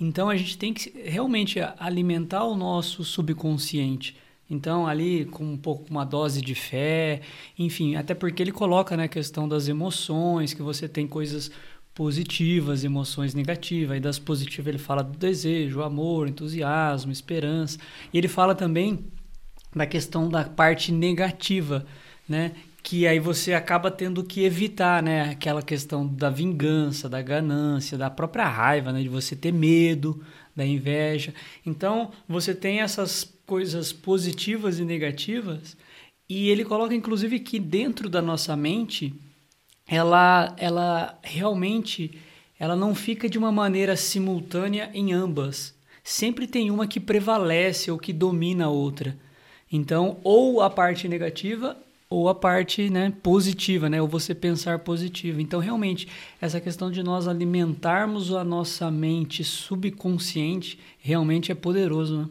Então 0.00 0.28
a 0.28 0.36
gente 0.36 0.56
tem 0.56 0.72
que 0.72 0.92
realmente 1.04 1.58
alimentar 1.78 2.44
o 2.44 2.56
nosso 2.56 3.02
subconsciente. 3.02 4.16
Então 4.48 4.86
ali 4.86 5.24
com 5.26 5.44
um 5.44 5.56
pouco 5.56 5.90
uma 5.90 6.04
dose 6.04 6.40
de 6.40 6.54
fé, 6.54 7.20
enfim, 7.58 7.96
até 7.96 8.14
porque 8.14 8.42
ele 8.42 8.52
coloca 8.52 8.96
na 8.96 9.02
né, 9.02 9.08
questão 9.08 9.48
das 9.48 9.68
emoções, 9.68 10.54
que 10.54 10.62
você 10.62 10.88
tem 10.88 11.06
coisas 11.06 11.50
positivas, 11.98 12.84
emoções 12.84 13.34
negativas. 13.34 13.94
Aí 13.94 14.00
das 14.00 14.20
positivas 14.20 14.68
ele 14.68 14.78
fala 14.78 15.02
do 15.02 15.18
desejo, 15.18 15.82
amor, 15.82 16.28
entusiasmo, 16.28 17.10
esperança. 17.10 17.76
E 18.12 18.18
ele 18.18 18.28
fala 18.28 18.54
também 18.54 19.04
da 19.74 19.84
questão 19.84 20.28
da 20.28 20.44
parte 20.44 20.92
negativa, 20.92 21.84
né? 22.28 22.52
Que 22.84 23.04
aí 23.04 23.18
você 23.18 23.52
acaba 23.52 23.90
tendo 23.90 24.22
que 24.22 24.44
evitar, 24.44 25.02
né? 25.02 25.30
Aquela 25.30 25.60
questão 25.60 26.06
da 26.06 26.30
vingança, 26.30 27.08
da 27.08 27.20
ganância, 27.20 27.98
da 27.98 28.08
própria 28.08 28.46
raiva, 28.46 28.92
né? 28.92 29.02
De 29.02 29.08
você 29.08 29.34
ter 29.34 29.52
medo, 29.52 30.22
da 30.54 30.64
inveja. 30.64 31.34
Então, 31.66 32.12
você 32.28 32.54
tem 32.54 32.80
essas 32.80 33.24
coisas 33.44 33.92
positivas 33.92 34.78
e 34.78 34.84
negativas. 34.84 35.76
E 36.28 36.48
ele 36.48 36.64
coloca, 36.64 36.94
inclusive, 36.94 37.40
que 37.40 37.58
dentro 37.58 38.08
da 38.08 38.22
nossa 38.22 38.56
mente 38.56 39.12
ela, 39.88 40.54
ela 40.58 41.18
realmente 41.22 42.18
ela 42.58 42.76
não 42.76 42.94
fica 42.94 43.28
de 43.28 43.38
uma 43.38 43.52
maneira 43.52 43.96
simultânea 43.96 44.90
em 44.92 45.12
ambas. 45.12 45.74
Sempre 46.02 46.46
tem 46.46 46.70
uma 46.70 46.86
que 46.86 46.98
prevalece 46.98 47.90
ou 47.90 47.98
que 47.98 48.12
domina 48.12 48.66
a 48.66 48.70
outra. 48.70 49.16
Então, 49.70 50.18
ou 50.24 50.60
a 50.60 50.68
parte 50.68 51.06
negativa 51.06 51.76
ou 52.10 52.28
a 52.28 52.34
parte 52.34 52.88
né, 52.88 53.12
positiva, 53.22 53.88
né, 53.88 54.00
ou 54.00 54.08
você 54.08 54.34
pensar 54.34 54.78
positivo. 54.78 55.40
Então, 55.40 55.60
realmente, 55.60 56.08
essa 56.40 56.58
questão 56.58 56.90
de 56.90 57.02
nós 57.02 57.28
alimentarmos 57.28 58.32
a 58.32 58.42
nossa 58.42 58.90
mente 58.90 59.44
subconsciente 59.44 60.78
realmente 60.98 61.52
é 61.52 61.54
poderoso. 61.54 62.30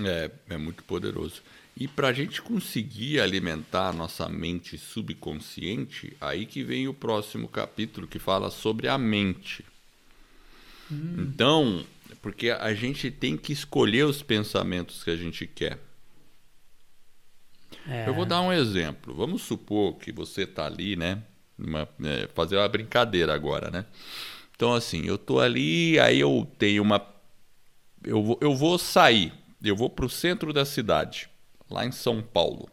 Né? 0.00 0.30
É, 0.48 0.54
é 0.54 0.56
muito 0.56 0.82
poderoso. 0.84 1.42
E 1.80 1.88
para 1.88 2.08
a 2.08 2.12
gente 2.12 2.42
conseguir 2.42 3.20
alimentar 3.20 3.88
a 3.88 3.92
nossa 3.92 4.28
mente 4.28 4.76
subconsciente, 4.76 6.14
aí 6.20 6.44
que 6.44 6.62
vem 6.62 6.86
o 6.86 6.92
próximo 6.92 7.48
capítulo 7.48 8.06
que 8.06 8.18
fala 8.18 8.50
sobre 8.50 8.86
a 8.86 8.98
mente. 8.98 9.64
Hum. 10.92 11.14
Então, 11.18 11.82
porque 12.20 12.50
a 12.50 12.74
gente 12.74 13.10
tem 13.10 13.34
que 13.34 13.54
escolher 13.54 14.04
os 14.04 14.20
pensamentos 14.20 15.02
que 15.02 15.08
a 15.08 15.16
gente 15.16 15.46
quer. 15.46 15.78
É. 17.88 18.06
Eu 18.06 18.12
vou 18.12 18.26
dar 18.26 18.42
um 18.42 18.52
exemplo. 18.52 19.14
Vamos 19.14 19.40
supor 19.40 19.94
que 19.94 20.12
você 20.12 20.42
está 20.42 20.66
ali, 20.66 20.96
né? 20.96 21.22
Uma, 21.58 21.88
é, 22.04 22.28
fazer 22.34 22.58
uma 22.58 22.68
brincadeira 22.68 23.32
agora, 23.32 23.70
né? 23.70 23.86
Então, 24.54 24.74
assim, 24.74 25.06
eu 25.06 25.16
tô 25.16 25.40
ali, 25.40 25.98
aí 25.98 26.20
eu 26.20 26.46
tenho 26.58 26.82
uma. 26.82 27.02
Eu 28.04 28.22
vou, 28.22 28.38
eu 28.42 28.54
vou 28.54 28.76
sair, 28.76 29.32
eu 29.64 29.74
vou 29.74 29.88
para 29.88 30.04
o 30.04 30.10
centro 30.10 30.52
da 30.52 30.66
cidade 30.66 31.30
lá 31.70 31.86
em 31.86 31.92
São 31.92 32.20
Paulo. 32.20 32.68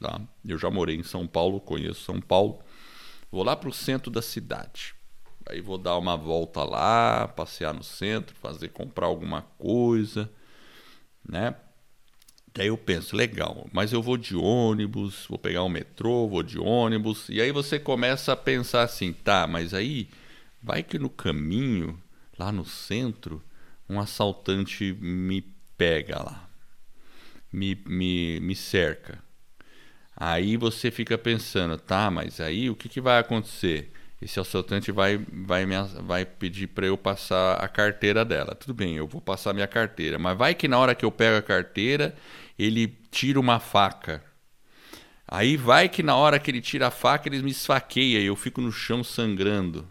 Tá? 0.00 0.20
Eu 0.44 0.58
já 0.58 0.68
morei 0.68 0.96
em 0.96 1.04
São 1.04 1.26
Paulo, 1.26 1.60
conheço 1.60 2.02
São 2.02 2.20
Paulo. 2.20 2.58
Vou 3.30 3.44
lá 3.44 3.56
para 3.56 3.68
o 3.68 3.72
centro 3.72 4.10
da 4.10 4.20
cidade. 4.20 4.94
Aí 5.48 5.60
vou 5.60 5.78
dar 5.78 5.96
uma 5.96 6.16
volta 6.16 6.64
lá, 6.64 7.28
passear 7.28 7.72
no 7.72 7.82
centro, 7.82 8.34
fazer 8.36 8.68
comprar 8.68 9.06
alguma 9.06 9.42
coisa, 9.58 10.30
né? 11.26 11.54
Daí 12.54 12.66
eu 12.66 12.76
penso, 12.76 13.16
legal, 13.16 13.66
mas 13.72 13.92
eu 13.92 14.02
vou 14.02 14.18
de 14.18 14.36
ônibus, 14.36 15.24
vou 15.26 15.38
pegar 15.38 15.62
o 15.62 15.66
um 15.66 15.70
metrô, 15.70 16.28
vou 16.28 16.42
de 16.42 16.58
ônibus, 16.58 17.28
e 17.30 17.40
aí 17.40 17.50
você 17.50 17.78
começa 17.78 18.32
a 18.32 18.36
pensar 18.36 18.82
assim, 18.82 19.10
tá, 19.10 19.46
mas 19.46 19.72
aí 19.72 20.10
vai 20.62 20.82
que 20.82 20.98
no 20.98 21.08
caminho, 21.08 21.98
lá 22.38 22.52
no 22.52 22.66
centro, 22.66 23.42
um 23.88 23.98
assaltante 23.98 24.92
me 25.00 25.40
pega 25.78 26.22
lá 26.22 26.51
me, 27.52 27.78
me, 27.86 28.40
me 28.40 28.54
cerca. 28.56 29.22
Aí 30.16 30.56
você 30.56 30.90
fica 30.90 31.18
pensando, 31.18 31.76
tá, 31.78 32.10
mas 32.10 32.40
aí 32.40 32.70
o 32.70 32.76
que, 32.76 32.88
que 32.88 33.00
vai 33.00 33.18
acontecer? 33.18 33.92
Esse 34.20 34.38
assaltante 34.38 34.92
vai, 34.92 35.18
vai, 35.32 35.66
me, 35.66 35.74
vai 36.02 36.24
pedir 36.24 36.68
para 36.68 36.86
eu 36.86 36.96
passar 36.96 37.56
a 37.56 37.66
carteira 37.66 38.24
dela. 38.24 38.54
Tudo 38.54 38.72
bem, 38.72 38.96
eu 38.96 39.06
vou 39.06 39.20
passar 39.20 39.52
minha 39.52 39.66
carteira. 39.66 40.18
Mas 40.18 40.38
vai 40.38 40.54
que 40.54 40.68
na 40.68 40.78
hora 40.78 40.94
que 40.94 41.04
eu 41.04 41.10
pego 41.10 41.38
a 41.38 41.42
carteira, 41.42 42.14
ele 42.56 42.86
tira 43.10 43.40
uma 43.40 43.58
faca. 43.58 44.22
Aí 45.26 45.56
vai 45.56 45.88
que 45.88 46.02
na 46.02 46.14
hora 46.14 46.38
que 46.38 46.50
ele 46.50 46.60
tira 46.60 46.88
a 46.88 46.90
faca, 46.90 47.28
ele 47.28 47.42
me 47.42 47.50
esfaqueia 47.50 48.20
e 48.20 48.26
eu 48.26 48.36
fico 48.36 48.60
no 48.60 48.70
chão 48.70 49.02
sangrando. 49.02 49.88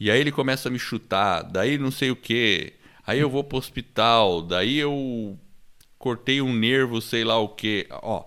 E 0.00 0.10
aí 0.10 0.20
ele 0.20 0.32
começa 0.32 0.68
a 0.68 0.72
me 0.72 0.78
chutar, 0.78 1.42
daí 1.42 1.76
não 1.76 1.90
sei 1.90 2.10
o 2.10 2.16
que. 2.16 2.72
Aí 3.06 3.18
eu 3.18 3.28
vou 3.28 3.44
pro 3.44 3.58
hospital, 3.58 4.40
daí 4.40 4.78
eu 4.78 5.38
cortei 5.98 6.40
um 6.40 6.54
nervo, 6.54 7.00
sei 7.00 7.24
lá 7.24 7.38
o 7.38 7.48
quê. 7.48 7.86
Ó, 7.90 8.24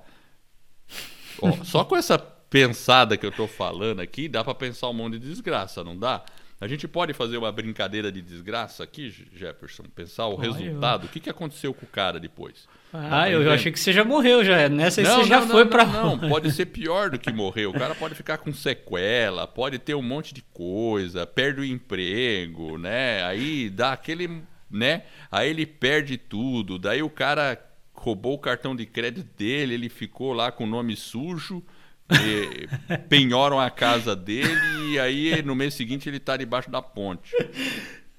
ó 1.42 1.64
só 1.64 1.84
com 1.84 1.96
essa 1.96 2.18
pensada 2.18 3.16
que 3.18 3.26
eu 3.26 3.32
tô 3.32 3.48
falando 3.48 4.02
aqui, 4.02 4.28
dá 4.28 4.44
para 4.44 4.54
pensar 4.54 4.90
um 4.90 4.94
monte 4.94 5.18
de 5.18 5.30
desgraça, 5.30 5.84
não 5.84 5.98
dá? 5.98 6.24
A 6.62 6.68
gente 6.68 6.88
pode 6.88 7.12
fazer 7.12 7.38
uma 7.38 7.52
brincadeira 7.52 8.12
de 8.12 8.22
desgraça 8.22 8.84
aqui, 8.84 9.10
Jefferson? 9.34 9.82
Pensar 9.96 10.28
o 10.28 10.36
resultado? 10.36 11.06
O 11.06 11.08
que, 11.08 11.20
que 11.20 11.30
aconteceu 11.30 11.74
com 11.74 11.88
o 11.88 11.90
cara 11.90 12.20
depois? 12.20 12.68
Ah, 12.94 13.28
eu, 13.28 13.42
eu 13.42 13.52
achei 13.52 13.72
que 13.72 13.80
você 13.80 13.92
já 13.92 14.04
morreu 14.04 14.46
já. 14.46 14.70
Nessa 14.70 15.02
não, 15.02 15.24
você 15.24 15.28
já 15.28 15.42
não, 15.42 15.48
foi 15.48 15.66
para 15.66 15.86
Não, 15.86 16.20
pode 16.30 16.52
ser 16.52 16.68
pior 16.68 17.10
do 17.10 17.18
que 17.18 17.32
morrer. 17.32 17.66
O 17.66 17.74
cara 17.74 17.96
pode 17.96 18.14
ficar 18.14 18.38
com 18.38 18.54
sequela, 18.54 19.48
pode 19.48 19.80
ter 19.80 19.96
um 19.96 20.04
monte 20.04 20.36
de 20.36 20.44
coisa, 20.54 21.26
perde 21.26 21.62
o 21.62 21.66
emprego, 21.66 22.78
né? 22.78 23.24
Aí 23.24 23.68
dá 23.68 23.94
aquele, 23.94 24.44
né? 24.72 25.04
Aí 25.32 25.50
ele 25.50 25.66
perde 25.66 26.18
tudo. 26.18 26.80
Daí 26.80 27.02
o 27.04 27.10
cara 27.10 27.62
roubou 27.94 28.34
o 28.34 28.40
cartão 28.40 28.76
de 28.76 28.86
crédito 28.86 29.30
dele, 29.38 29.74
ele 29.74 29.90
ficou 29.90 30.34
lá 30.34 30.52
com 30.52 30.64
o 30.64 30.68
nome 30.68 30.96
sujo 30.96 31.64
penhoram 33.10 33.60
a 33.60 33.70
casa 33.70 34.16
dele 34.16 34.92
e 34.92 35.00
aí 35.00 35.42
no 35.42 35.56
mês 35.56 35.74
seguinte 35.74 36.10
ele 36.10 36.18
está 36.18 36.36
debaixo 36.38 36.70
da 36.70 36.82
ponte, 36.82 37.36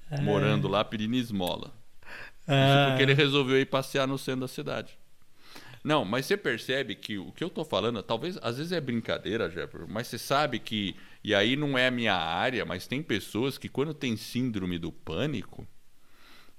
é. 0.09 0.21
morando 0.21 0.67
lá 0.67 0.83
pedindo 0.83 1.15
esmola. 1.15 1.71
É. 2.47 2.53
Isso 2.53 2.89
porque 2.89 3.03
ele 3.03 3.13
resolveu 3.13 3.59
ir 3.59 3.65
passear 3.65 4.07
no 4.07 4.17
centro 4.17 4.41
da 4.41 4.47
cidade. 4.47 4.97
Não, 5.83 6.05
mas 6.05 6.25
você 6.25 6.37
percebe 6.37 6.95
que 6.95 7.17
o 7.17 7.31
que 7.33 7.43
eu 7.43 7.49
estou 7.49 7.65
falando, 7.65 8.01
talvez 8.01 8.37
às 8.41 8.57
vezes 8.57 8.71
é 8.71 8.79
brincadeira, 8.79 9.49
Jefferson, 9.49 9.87
mas 9.89 10.07
você 10.07 10.17
sabe 10.17 10.57
que, 10.57 10.95
e 11.21 11.35
aí 11.35 11.57
não 11.57 11.77
é 11.77 11.87
a 11.87 11.91
minha 11.91 12.15
área, 12.15 12.65
mas 12.65 12.87
tem 12.87 13.03
pessoas 13.03 13.57
que 13.57 13.67
quando 13.67 13.93
tem 13.93 14.15
síndrome 14.15 14.79
do 14.79 14.93
pânico, 14.93 15.67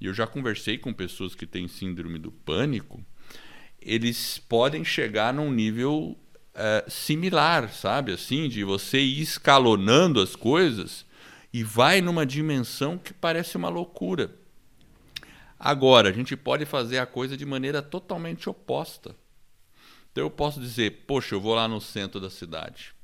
e 0.00 0.06
eu 0.06 0.14
já 0.14 0.26
conversei 0.26 0.78
com 0.78 0.92
pessoas 0.92 1.34
que 1.34 1.46
têm 1.46 1.68
síndrome 1.68 2.18
do 2.18 2.30
pânico, 2.30 3.04
eles 3.80 4.38
podem 4.38 4.84
chegar 4.84 5.32
num 5.32 5.52
nível 5.52 6.18
é, 6.54 6.84
similar, 6.88 7.72
sabe? 7.72 8.12
Assim, 8.12 8.48
de 8.48 8.64
você 8.64 8.98
ir 8.98 9.20
escalonando 9.20 10.20
as 10.20 10.34
coisas 10.34 11.04
e 11.52 11.62
vai 11.62 12.00
numa 12.00 12.24
dimensão 12.24 12.98
que 12.98 13.12
parece 13.12 13.56
uma 13.56 13.68
loucura. 13.68 14.34
Agora, 15.58 16.08
a 16.08 16.12
gente 16.12 16.36
pode 16.36 16.64
fazer 16.64 16.98
a 16.98 17.06
coisa 17.06 17.36
de 17.36 17.46
maneira 17.46 17.80
totalmente 17.80 18.48
oposta. 18.48 19.14
Então 20.10 20.24
eu 20.24 20.30
posso 20.30 20.60
dizer, 20.60 21.04
poxa, 21.06 21.34
eu 21.34 21.40
vou 21.40 21.54
lá 21.54 21.66
no 21.66 21.80
centro 21.80 22.20
da 22.20 22.30
cidade. 22.30 22.94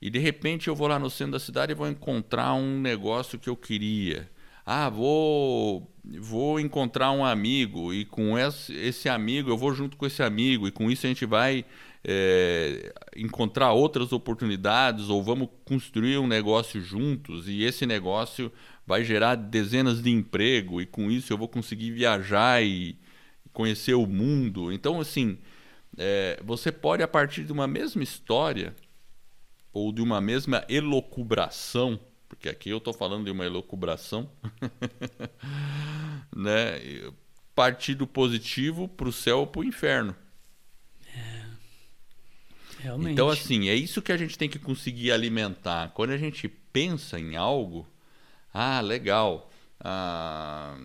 E 0.00 0.10
de 0.10 0.18
repente 0.18 0.68
eu 0.68 0.74
vou 0.74 0.88
lá 0.88 0.98
no 0.98 1.08
centro 1.08 1.32
da 1.32 1.38
cidade 1.38 1.72
e 1.72 1.74
vou 1.74 1.88
encontrar 1.88 2.54
um 2.54 2.80
negócio 2.80 3.38
que 3.38 3.48
eu 3.48 3.56
queria. 3.56 4.30
Ah, 4.64 4.88
vou 4.88 5.90
vou 6.20 6.60
encontrar 6.60 7.12
um 7.12 7.24
amigo 7.24 7.92
e 7.92 8.04
com 8.04 8.38
esse, 8.38 9.08
amigo 9.08 9.48
eu 9.50 9.56
vou 9.56 9.72
junto 9.72 9.96
com 9.96 10.04
esse 10.04 10.22
amigo 10.22 10.68
e 10.68 10.70
com 10.70 10.90
isso 10.90 11.06
a 11.06 11.08
gente 11.08 11.24
vai 11.24 11.64
é, 12.04 12.92
encontrar 13.16 13.72
outras 13.72 14.12
oportunidades 14.12 15.08
ou 15.08 15.22
vamos 15.22 15.48
construir 15.64 16.18
um 16.18 16.26
negócio 16.26 16.80
juntos 16.82 17.48
e 17.48 17.62
esse 17.62 17.86
negócio 17.86 18.52
vai 18.86 19.02
gerar 19.02 19.34
dezenas 19.36 20.02
de 20.02 20.10
emprego 20.10 20.80
e 20.80 20.86
com 20.86 21.10
isso 21.10 21.32
eu 21.32 21.38
vou 21.38 21.48
conseguir 21.48 21.90
viajar 21.92 22.62
e 22.62 22.98
conhecer 23.52 23.94
o 23.94 24.06
mundo. 24.06 24.72
Então, 24.72 25.00
assim, 25.00 25.38
é, 25.96 26.38
você 26.44 26.70
pode, 26.70 27.02
a 27.02 27.08
partir 27.08 27.44
de 27.44 27.52
uma 27.52 27.66
mesma 27.66 28.02
história 28.02 28.74
ou 29.72 29.92
de 29.92 30.02
uma 30.02 30.20
mesma 30.20 30.64
elocubração, 30.68 31.98
porque 32.34 32.48
aqui 32.48 32.68
eu 32.68 32.78
estou 32.78 32.92
falando 32.92 33.24
de 33.24 33.30
uma 33.30 33.44
elocubração, 33.44 34.28
né? 36.34 36.80
partir 37.54 37.94
do 37.94 38.06
positivo 38.06 38.88
para 38.88 39.08
o 39.08 39.12
céu 39.12 39.40
ou 39.40 39.46
para 39.46 39.60
o 39.60 39.64
inferno. 39.64 40.14
Realmente. 42.80 43.12
Então, 43.12 43.30
assim, 43.30 43.68
é 43.68 43.74
isso 43.74 44.02
que 44.02 44.12
a 44.12 44.16
gente 44.16 44.36
tem 44.36 44.48
que 44.48 44.58
conseguir 44.58 45.12
alimentar. 45.12 45.92
Quando 45.94 46.10
a 46.10 46.18
gente 46.18 46.48
pensa 46.48 47.18
em 47.18 47.36
algo, 47.36 47.86
ah, 48.52 48.80
legal. 48.80 49.50
Ah, 49.80 50.76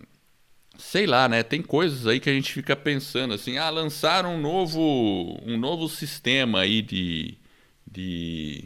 sei 0.78 1.06
lá, 1.06 1.28
né? 1.28 1.42
Tem 1.42 1.60
coisas 1.60 2.06
aí 2.06 2.20
que 2.20 2.30
a 2.30 2.32
gente 2.32 2.52
fica 2.52 2.76
pensando 2.76 3.34
assim, 3.34 3.58
ah, 3.58 3.68
lançaram 3.68 4.36
um 4.36 4.40
novo, 4.40 5.38
um 5.44 5.58
novo 5.58 5.88
sistema 5.88 6.60
aí 6.60 6.80
de, 6.80 7.36
de 7.84 8.64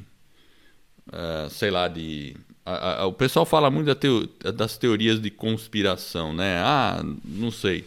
uh, 1.09 1.50
sei 1.50 1.71
lá, 1.71 1.88
de 1.88 2.37
o 3.06 3.12
pessoal 3.12 3.44
fala 3.44 3.71
muito 3.71 3.87
da 3.87 3.94
teo, 3.94 4.26
das 4.54 4.78
teorias 4.78 5.21
de 5.21 5.30
conspiração, 5.30 6.33
né? 6.33 6.59
Ah, 6.59 7.04
não 7.25 7.50
sei. 7.50 7.87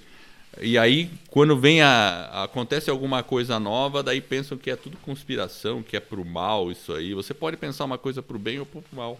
E 0.61 0.77
aí, 0.77 1.09
quando 1.29 1.57
vem 1.57 1.81
a. 1.81 2.43
acontece 2.43 2.89
alguma 2.89 3.23
coisa 3.23 3.59
nova, 3.59 4.01
daí 4.01 4.21
pensam 4.21 4.57
que 4.57 4.69
é 4.69 4.75
tudo 4.75 4.97
conspiração, 4.97 5.83
que 5.83 5.95
é 5.95 5.99
pro 5.99 6.23
mal 6.25 6.71
isso 6.71 6.93
aí. 6.93 7.13
Você 7.13 7.33
pode 7.33 7.57
pensar 7.57 7.85
uma 7.85 7.97
coisa 7.97 8.21
pro 8.21 8.39
bem 8.39 8.59
ou 8.59 8.65
pro 8.65 8.83
mal. 8.91 9.19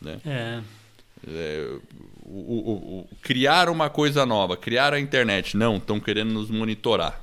Né? 0.00 0.20
É. 0.26 0.60
é 1.26 1.78
o, 2.24 2.30
o, 2.30 2.98
o, 3.00 3.08
criar 3.22 3.68
uma 3.68 3.88
coisa 3.88 4.26
nova, 4.26 4.56
criar 4.56 4.92
a 4.92 5.00
internet. 5.00 5.56
Não, 5.56 5.76
estão 5.76 6.00
querendo 6.00 6.32
nos 6.32 6.50
monitorar. 6.50 7.22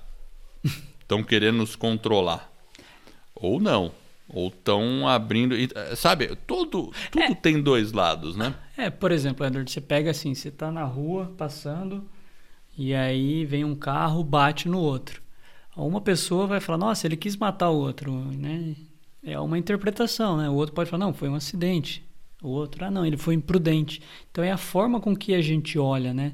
Estão 1.01 1.23
querendo 1.25 1.57
nos 1.57 1.75
controlar. 1.75 2.49
Ou 3.35 3.59
não. 3.59 3.91
Ou 4.33 4.47
estão 4.47 5.07
abrindo. 5.07 5.55
Sabe, 5.95 6.35
todo, 6.47 6.91
tudo 7.11 7.23
é. 7.23 7.35
tem 7.35 7.61
dois 7.61 7.91
lados, 7.91 8.35
né? 8.35 8.55
É, 8.77 8.89
por 8.89 9.11
exemplo, 9.11 9.45
Edward, 9.45 9.69
você 9.69 9.81
pega 9.81 10.11
assim, 10.11 10.33
você 10.33 10.47
está 10.47 10.71
na 10.71 10.83
rua 10.83 11.33
passando 11.37 12.07
e 12.77 12.93
aí 12.93 13.45
vem 13.45 13.65
um 13.65 13.75
carro, 13.75 14.23
bate 14.23 14.67
no 14.69 14.79
outro. 14.79 15.21
Uma 15.75 16.01
pessoa 16.01 16.47
vai 16.47 16.59
falar, 16.59 16.77
nossa, 16.77 17.07
ele 17.07 17.15
quis 17.15 17.35
matar 17.35 17.69
o 17.69 17.77
outro, 17.77 18.11
né? 18.11 18.75
É 19.23 19.39
uma 19.39 19.57
interpretação, 19.57 20.37
né? 20.37 20.49
O 20.49 20.53
outro 20.53 20.73
pode 20.73 20.89
falar, 20.89 21.05
não, 21.05 21.13
foi 21.13 21.29
um 21.29 21.35
acidente. 21.35 22.03
O 22.41 22.49
outro, 22.49 22.83
ah, 22.83 22.91
não, 22.91 23.05
ele 23.05 23.17
foi 23.17 23.35
imprudente. 23.35 24.01
Então 24.31 24.43
é 24.43 24.51
a 24.51 24.57
forma 24.57 24.99
com 24.99 25.15
que 25.15 25.33
a 25.33 25.41
gente 25.41 25.77
olha, 25.77 26.13
né? 26.13 26.33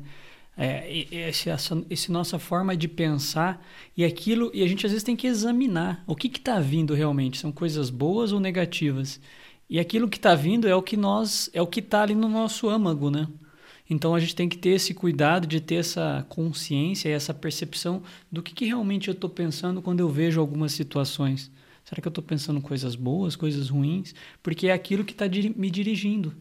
É, 0.59 1.05
esse, 1.11 1.51
essa, 1.51 1.85
nossa 2.09 2.39
forma 2.39 2.75
de 2.75 2.87
pensar 2.87 3.63
e 3.95 4.03
aquilo 4.03 4.49
e 4.55 4.63
a 4.63 4.67
gente 4.67 4.87
às 4.87 4.91
vezes 4.91 5.03
tem 5.03 5.15
que 5.15 5.27
examinar 5.27 6.03
o 6.07 6.15
que 6.15 6.27
está 6.27 6.59
vindo 6.59 6.95
realmente 6.95 7.37
são 7.37 7.51
coisas 7.51 7.91
boas 7.91 8.31
ou 8.31 8.39
negativas 8.39 9.21
e 9.69 9.79
aquilo 9.79 10.09
que 10.09 10.17
está 10.17 10.33
vindo 10.33 10.67
é 10.67 10.75
o 10.75 10.81
que 10.81 10.97
nós 10.97 11.47
é 11.53 11.61
o 11.61 11.67
que 11.67 11.79
está 11.79 12.01
ali 12.01 12.15
no 12.15 12.27
nosso 12.27 12.67
âmago 12.69 13.11
né 13.11 13.27
então 13.89 14.13
a 14.13 14.19
gente 14.19 14.35
tem 14.35 14.49
que 14.49 14.57
ter 14.57 14.71
esse 14.71 14.93
cuidado 14.93 15.47
de 15.47 15.61
ter 15.61 15.75
essa 15.75 16.25
consciência 16.27 17.09
e 17.09 17.13
essa 17.13 17.33
percepção 17.33 18.03
do 18.31 18.43
que, 18.43 18.53
que 18.53 18.65
realmente 18.65 19.07
eu 19.07 19.13
estou 19.13 19.29
pensando 19.29 19.81
quando 19.81 20.01
eu 20.01 20.09
vejo 20.09 20.41
algumas 20.41 20.73
situações. 20.73 21.49
Será 21.85 22.01
que 22.01 22.07
eu 22.07 22.11
estou 22.11 22.23
pensando 22.23 22.59
coisas 22.59 22.95
boas, 22.95 23.35
coisas 23.35 23.69
ruins? 23.69 24.13
Porque 24.43 24.67
é 24.67 24.73
aquilo 24.73 25.05
que 25.05 25.13
está 25.13 25.25
me 25.55 25.71
dirigindo. 25.71 26.35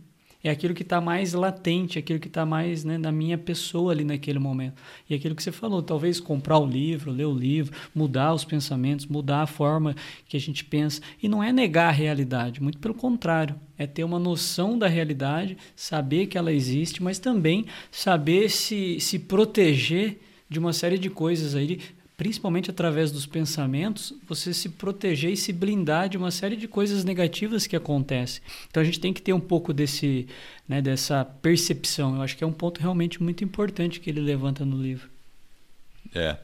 É 0.46 0.50
aquilo 0.50 0.74
que 0.74 0.82
está 0.82 1.00
mais 1.00 1.32
latente, 1.32 1.98
aquilo 1.98 2.20
que 2.20 2.28
está 2.28 2.46
mais 2.46 2.84
né, 2.84 2.96
na 2.96 3.10
minha 3.10 3.36
pessoa 3.36 3.90
ali 3.90 4.04
naquele 4.04 4.38
momento. 4.38 4.80
E 5.10 5.14
aquilo 5.14 5.34
que 5.34 5.42
você 5.42 5.50
falou, 5.50 5.82
talvez 5.82 6.20
comprar 6.20 6.56
o 6.56 6.64
livro, 6.64 7.10
ler 7.10 7.24
o 7.24 7.34
livro, 7.34 7.76
mudar 7.92 8.32
os 8.32 8.44
pensamentos, 8.44 9.06
mudar 9.06 9.42
a 9.42 9.46
forma 9.48 9.96
que 10.28 10.36
a 10.36 10.40
gente 10.40 10.64
pensa. 10.64 11.00
E 11.20 11.28
não 11.28 11.42
é 11.42 11.52
negar 11.52 11.88
a 11.88 11.92
realidade, 11.92 12.62
muito 12.62 12.78
pelo 12.78 12.94
contrário. 12.94 13.56
É 13.76 13.88
ter 13.88 14.04
uma 14.04 14.20
noção 14.20 14.78
da 14.78 14.86
realidade, 14.86 15.56
saber 15.74 16.26
que 16.26 16.38
ela 16.38 16.52
existe, 16.52 17.02
mas 17.02 17.18
também 17.18 17.66
saber 17.90 18.48
se, 18.48 19.00
se 19.00 19.18
proteger 19.18 20.20
de 20.48 20.60
uma 20.60 20.72
série 20.72 20.96
de 20.96 21.10
coisas 21.10 21.56
aí, 21.56 21.80
principalmente 22.16 22.70
através 22.70 23.12
dos 23.12 23.26
pensamentos, 23.26 24.14
você 24.26 24.54
se 24.54 24.70
proteger 24.70 25.32
e 25.32 25.36
se 25.36 25.52
blindar 25.52 26.08
de 26.08 26.16
uma 26.16 26.30
série 26.30 26.56
de 26.56 26.66
coisas 26.66 27.04
negativas 27.04 27.66
que 27.66 27.76
acontecem. 27.76 28.42
Então 28.70 28.80
a 28.80 28.84
gente 28.84 28.98
tem 28.98 29.12
que 29.12 29.20
ter 29.20 29.34
um 29.34 29.40
pouco 29.40 29.72
desse, 29.72 30.26
né, 30.66 30.80
dessa 30.80 31.24
percepção. 31.24 32.16
Eu 32.16 32.22
acho 32.22 32.36
que 32.36 32.42
é 32.42 32.46
um 32.46 32.52
ponto 32.52 32.80
realmente 32.80 33.22
muito 33.22 33.44
importante 33.44 34.00
que 34.00 34.08
ele 34.08 34.20
levanta 34.20 34.64
no 34.64 34.80
livro. 34.80 35.10
É. 36.14 36.38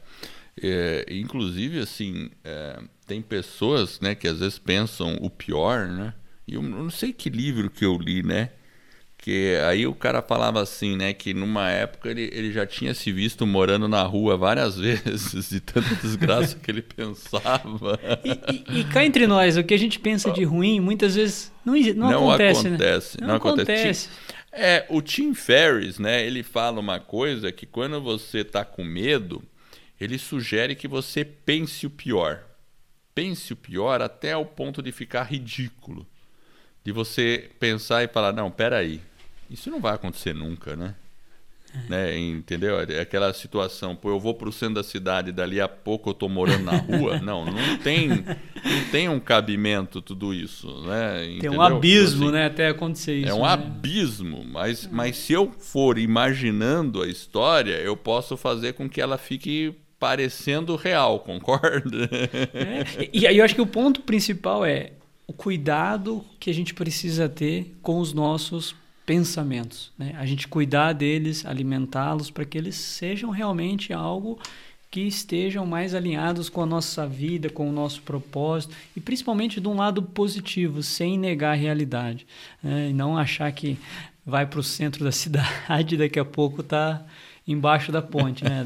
é 0.61 1.05
inclusive, 1.09 1.79
assim, 1.79 2.29
é, 2.43 2.79
tem 3.07 3.21
pessoas 3.21 3.99
né, 3.99 4.13
que 4.13 4.27
às 4.27 4.39
vezes 4.39 4.59
pensam 4.59 5.17
o 5.21 5.29
pior, 5.29 5.87
né? 5.87 6.13
E 6.47 6.55
eu 6.55 6.61
não 6.61 6.89
sei 6.89 7.13
que 7.13 7.29
livro 7.29 7.69
que 7.69 7.85
eu 7.85 7.97
li, 7.97 8.21
né? 8.21 8.51
Que 9.23 9.55
aí 9.65 9.87
o 9.87 9.95
cara 9.95 10.21
falava 10.21 10.61
assim, 10.61 10.97
né? 10.97 11.13
Que 11.13 11.33
numa 11.33 11.69
época 11.69 12.09
ele, 12.09 12.29
ele 12.33 12.51
já 12.51 12.65
tinha 12.65 12.93
se 12.93 13.09
visto 13.09 13.47
morando 13.47 13.87
na 13.87 14.03
rua 14.03 14.35
várias 14.35 14.75
vezes, 14.77 15.49
de 15.49 15.61
tanta 15.61 15.95
desgraça 15.95 16.59
que 16.61 16.69
ele 16.69 16.81
pensava. 16.81 17.97
E, 18.21 18.79
e, 18.79 18.81
e, 18.81 18.83
cá 18.83 19.05
entre 19.05 19.25
nós, 19.25 19.55
o 19.55 19.63
que 19.63 19.73
a 19.73 19.79
gente 19.79 19.97
pensa 19.97 20.29
de 20.29 20.43
ruim, 20.43 20.81
muitas 20.81 21.15
vezes 21.15 21.53
não, 21.63 21.73
não, 21.73 22.11
não 22.11 22.31
acontece. 22.31 22.67
acontece 22.67 23.15
né? 23.15 23.21
Não, 23.21 23.27
não 23.29 23.35
acontece. 23.35 24.09
É, 24.51 24.85
o 24.89 25.01
Tim 25.01 25.33
Ferriss, 25.33 25.99
né? 25.99 26.21
Ele 26.27 26.43
fala 26.43 26.81
uma 26.81 26.99
coisa 26.99 27.49
que 27.49 27.65
quando 27.65 28.01
você 28.01 28.39
está 28.39 28.65
com 28.65 28.83
medo, 28.83 29.41
ele 30.01 30.17
sugere 30.17 30.75
que 30.75 30.85
você 30.85 31.23
pense 31.23 31.87
o 31.87 31.89
pior. 31.89 32.43
Pense 33.15 33.53
o 33.53 33.55
pior 33.55 34.01
até 34.01 34.35
o 34.35 34.45
ponto 34.45 34.81
de 34.81 34.91
ficar 34.91 35.23
ridículo. 35.23 36.05
De 36.83 36.91
você 36.91 37.49
pensar 37.57 38.03
e 38.03 38.09
falar, 38.09 38.33
não, 38.33 38.51
peraí, 38.51 38.99
isso 39.53 39.69
não 39.69 39.79
vai 39.79 39.93
acontecer 39.93 40.33
nunca, 40.33 40.75
né? 40.75 40.95
Né? 41.89 42.17
Entendeu? 42.17 42.79
É 42.79 42.99
aquela 42.99 43.33
situação, 43.33 43.95
pô, 43.95 44.09
eu 44.09 44.19
vou 44.19 44.35
para 44.35 44.47
o 44.47 44.51
centro 44.51 44.75
da 44.75 44.83
cidade, 44.83 45.31
dali 45.31 45.59
a 45.59 45.67
pouco 45.67 46.11
eu 46.11 46.13
tô 46.13 46.29
morando 46.29 46.63
na 46.63 46.77
rua. 46.77 47.17
Não, 47.23 47.45
não 47.45 47.77
tem, 47.77 48.09
não 48.09 48.85
tem 48.91 49.09
um 49.09 49.19
cabimento 49.19 50.01
tudo 50.01 50.33
isso, 50.33 50.67
né? 50.83 51.37
Tem 51.39 51.49
um 51.49 51.61
abismo, 51.61 52.25
assim, 52.25 52.33
né? 52.33 52.45
Até 52.45 52.67
acontecer 52.67 53.15
isso. 53.15 53.29
É 53.29 53.33
um 53.33 53.43
né? 53.43 53.49
abismo, 53.49 54.43
mas, 54.45 54.87
mas 54.91 55.17
se 55.17 55.33
eu 55.33 55.51
for 55.51 55.97
imaginando 55.97 57.01
a 57.01 57.07
história, 57.07 57.75
eu 57.75 57.95
posso 57.95 58.35
fazer 58.35 58.73
com 58.73 58.89
que 58.89 59.01
ela 59.01 59.17
fique 59.17 59.73
parecendo 59.99 60.75
real, 60.75 61.19
concorda? 61.21 62.09
É, 62.53 63.09
e 63.11 63.25
aí 63.25 63.37
eu 63.37 63.45
acho 63.45 63.55
que 63.55 63.61
o 63.61 63.67
ponto 63.67 64.01
principal 64.01 64.65
é 64.65 64.91
o 65.25 65.33
cuidado 65.33 66.23
que 66.39 66.49
a 66.49 66.53
gente 66.53 66.73
precisa 66.73 67.29
ter 67.29 67.75
com 67.81 67.99
os 67.99 68.13
nossos 68.13 68.75
pensamentos. 69.05 69.91
Né? 69.97 70.15
A 70.17 70.25
gente 70.25 70.47
cuidar 70.47 70.93
deles, 70.93 71.45
alimentá-los 71.45 72.29
para 72.29 72.45
que 72.45 72.57
eles 72.57 72.75
sejam 72.75 73.29
realmente 73.29 73.93
algo 73.93 74.39
que 74.89 75.01
estejam 75.01 75.65
mais 75.65 75.95
alinhados 75.95 76.49
com 76.49 76.61
a 76.61 76.67
nossa 76.67 77.07
vida, 77.07 77.49
com 77.49 77.67
o 77.67 77.73
nosso 77.73 78.01
propósito 78.03 78.75
e 78.95 79.01
principalmente 79.01 79.59
de 79.59 79.67
um 79.67 79.75
lado 79.75 80.03
positivo, 80.03 80.83
sem 80.83 81.17
negar 81.17 81.53
a 81.53 81.55
realidade. 81.55 82.27
Né? 82.61 82.89
E 82.89 82.93
não 82.93 83.17
achar 83.17 83.51
que 83.51 83.77
vai 84.25 84.45
para 84.45 84.59
o 84.59 84.63
centro 84.63 85.03
da 85.03 85.11
cidade 85.11 85.95
e 85.95 85.97
daqui 85.97 86.19
a 86.19 86.25
pouco 86.25 86.61
está 86.61 87.03
embaixo 87.47 87.91
da 87.91 88.01
ponte. 88.01 88.43
Né? 88.43 88.65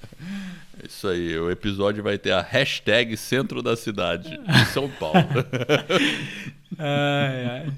Isso 0.86 1.08
aí, 1.08 1.38
o 1.38 1.50
episódio 1.50 2.02
vai 2.02 2.18
ter 2.18 2.32
a 2.32 2.42
hashtag 2.42 3.16
Centro 3.16 3.62
da 3.62 3.76
Cidade 3.76 4.38
de 4.38 4.64
São 4.66 4.88
Paulo. 4.90 5.16
ai, 6.78 7.46
ai. 7.46 7.72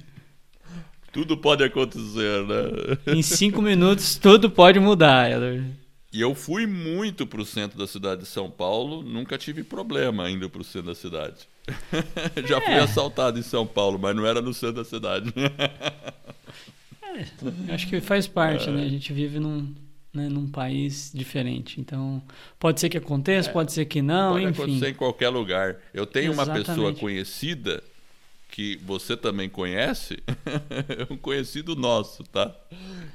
Tudo 1.12 1.36
pode 1.36 1.62
acontecer, 1.62 2.42
né? 2.46 3.14
Em 3.14 3.22
cinco 3.22 3.60
minutos, 3.60 4.16
tudo 4.16 4.50
pode 4.50 4.80
mudar, 4.80 5.30
Eder. 5.30 5.62
E 6.10 6.20
eu 6.20 6.34
fui 6.34 6.66
muito 6.66 7.26
para 7.26 7.40
o 7.40 7.44
centro 7.44 7.78
da 7.78 7.86
cidade 7.86 8.22
de 8.22 8.26
São 8.26 8.50
Paulo, 8.50 9.02
nunca 9.02 9.36
tive 9.36 9.62
problema 9.62 10.30
indo 10.30 10.48
para 10.48 10.62
o 10.62 10.64
centro 10.64 10.88
da 10.88 10.94
cidade. 10.94 11.48
Já 12.48 12.58
é. 12.58 12.60
fui 12.60 12.74
assaltado 12.74 13.38
em 13.38 13.42
São 13.42 13.66
Paulo, 13.66 13.98
mas 13.98 14.16
não 14.16 14.26
era 14.26 14.40
no 14.40 14.54
centro 14.54 14.76
da 14.76 14.84
cidade. 14.84 15.32
é, 17.02 17.74
acho 17.74 17.88
que 17.88 18.00
faz 18.00 18.26
parte, 18.26 18.68
é. 18.68 18.72
né? 18.72 18.82
A 18.82 18.88
gente 18.88 19.12
vive 19.12 19.38
num, 19.38 19.74
né, 20.12 20.28
num 20.28 20.46
país 20.46 21.10
diferente. 21.14 21.80
Então, 21.80 22.22
pode 22.58 22.80
ser 22.80 22.88
que 22.88 22.98
aconteça, 22.98 23.50
é. 23.50 23.52
pode 23.52 23.72
ser 23.72 23.84
que 23.84 24.00
não, 24.00 24.32
pode 24.32 24.44
enfim. 24.44 24.54
Pode 24.54 24.70
acontecer 24.70 24.90
em 24.90 24.94
qualquer 24.94 25.28
lugar. 25.28 25.76
Eu 25.92 26.06
tenho 26.06 26.32
Exatamente. 26.32 26.68
uma 26.68 26.74
pessoa 26.74 26.94
conhecida 26.94 27.82
que 28.52 28.78
você 28.84 29.16
também 29.16 29.48
conhece, 29.48 30.22
é 31.08 31.10
um 31.10 31.16
conhecido 31.16 31.74
nosso, 31.74 32.22
tá? 32.24 32.54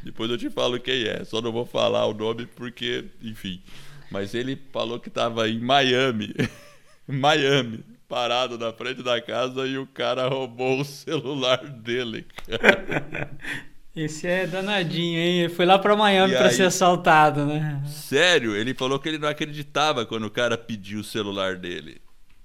Depois 0.03 0.31
eu 0.31 0.37
te 0.37 0.49
falo 0.49 0.79
quem 0.79 1.03
é, 1.03 1.23
só 1.23 1.39
não 1.39 1.51
vou 1.51 1.63
falar 1.63 2.07
o 2.07 2.13
nome 2.13 2.47
porque, 2.47 3.05
enfim. 3.21 3.61
Mas 4.09 4.33
ele 4.33 4.59
falou 4.73 4.99
que 4.99 5.09
estava 5.09 5.47
em 5.47 5.59
Miami, 5.59 6.33
Miami, 7.07 7.83
parado 8.09 8.57
na 8.57 8.73
frente 8.73 9.03
da 9.03 9.21
casa 9.21 9.67
e 9.67 9.77
o 9.77 9.85
cara 9.85 10.27
roubou 10.27 10.81
o 10.81 10.85
celular 10.85 11.63
dele. 11.67 12.25
Esse 13.95 14.25
é 14.25 14.47
danadinho, 14.47 15.19
hein? 15.19 15.39
Ele 15.41 15.53
foi 15.53 15.67
lá 15.67 15.77
para 15.77 15.95
Miami 15.95 16.33
para 16.33 16.49
ser 16.49 16.63
assaltado, 16.63 17.45
né? 17.45 17.83
Sério, 17.87 18.55
ele 18.55 18.73
falou 18.73 18.99
que 18.99 19.07
ele 19.07 19.17
não 19.19 19.27
acreditava 19.27 20.03
quando 20.05 20.25
o 20.25 20.31
cara 20.31 20.57
pediu 20.57 21.01
o 21.01 21.03
celular 21.03 21.57
dele. 21.57 22.01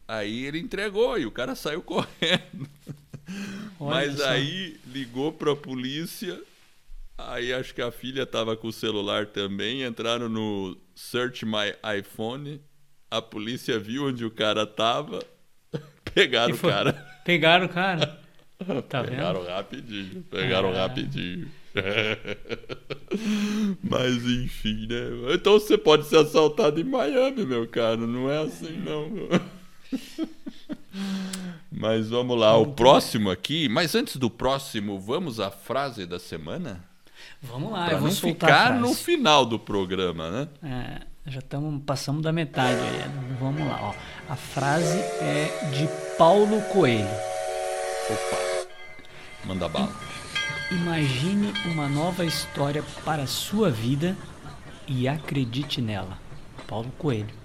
Aí 0.07 0.45
ele 0.45 0.59
entregou 0.59 1.19
e 1.19 1.25
o 1.25 1.31
cara 1.31 1.55
saiu 1.55 1.81
correndo. 1.81 2.69
Mas 4.07 4.19
só. 4.19 4.29
aí 4.29 4.77
ligou 4.87 5.33
para 5.33 5.53
a 5.53 5.57
polícia. 5.57 6.41
Aí 7.17 7.53
acho 7.53 7.75
que 7.75 7.83
a 7.83 7.91
filha 7.91 8.27
tava 8.27 8.57
com 8.57 8.69
o 8.69 8.73
celular 8.73 9.27
também. 9.27 9.83
Entraram 9.83 10.29
no 10.29 10.77
Search 10.95 11.45
My 11.45 11.75
iPhone. 11.99 12.61
A 13.11 13.21
polícia 13.21 13.79
viu 13.79 14.07
onde 14.07 14.25
o 14.25 14.31
cara 14.31 14.67
tava. 14.67 15.23
Pegaram 16.15 16.55
o 16.55 16.59
cara. 16.59 16.93
Pegaram 17.25 17.67
o 17.67 17.69
cara. 17.69 18.23
Tá 18.89 19.03
pegaram 19.03 19.41
vendo? 19.41 19.51
rapidinho. 19.51 20.23
Pegaram 20.31 20.71
ah. 20.71 20.87
rapidinho. 20.87 21.51
Mas 23.83 24.25
enfim, 24.25 24.87
né? 24.87 25.35
Então 25.35 25.55
você 25.55 25.77
pode 25.77 26.07
ser 26.07 26.19
assaltado 26.19 26.81
em 26.81 26.85
Miami, 26.85 27.45
meu 27.45 27.67
cara. 27.67 27.97
Não 27.97 28.31
é 28.31 28.39
assim, 28.39 28.79
não. 28.79 29.11
Mas 31.83 32.09
vamos 32.11 32.39
lá, 32.39 32.57
o 32.57 32.69
próximo 32.69 33.29
aqui. 33.29 33.69
Mas 33.69 33.97
antes 33.97 34.15
do 34.17 34.31
próximo, 34.31 35.01
vamos 35.01 35.41
à 35.41 35.51
frase 35.51 36.07
da 36.07 36.17
semana? 36.17 36.85
Vamos 37.43 37.73
lá, 37.73 37.87
pra 37.87 37.95
eu 37.95 37.99
vou 37.99 38.09
não 38.09 38.15
ficar 38.15 38.79
no 38.79 38.95
final 38.95 39.45
do 39.45 39.59
programa, 39.59 40.31
né? 40.31 40.49
É, 40.63 41.01
já 41.29 41.41
estamos 41.41 41.83
passamos 41.85 42.23
da 42.23 42.33
metade 42.33 42.81
aí. 42.81 43.37
Vamos 43.41 43.67
lá, 43.67 43.81
ó. 43.83 43.95
A 44.33 44.37
frase 44.37 44.97
é 44.97 45.71
de 45.73 45.89
Paulo 46.17 46.63
Coelho. 46.73 47.05
Opa. 48.09 48.69
Manda 49.45 49.69
bala. 49.69 49.93
Imagine 50.71 51.53
uma 51.65 51.89
nova 51.89 52.25
história 52.25 52.85
para 53.05 53.25
a 53.25 53.27
sua 53.27 53.71
vida 53.71 54.17
e 54.87 55.09
acredite 55.09 55.81
nela. 55.83 56.17
Paulo 56.69 56.93
Coelho. 56.97 57.42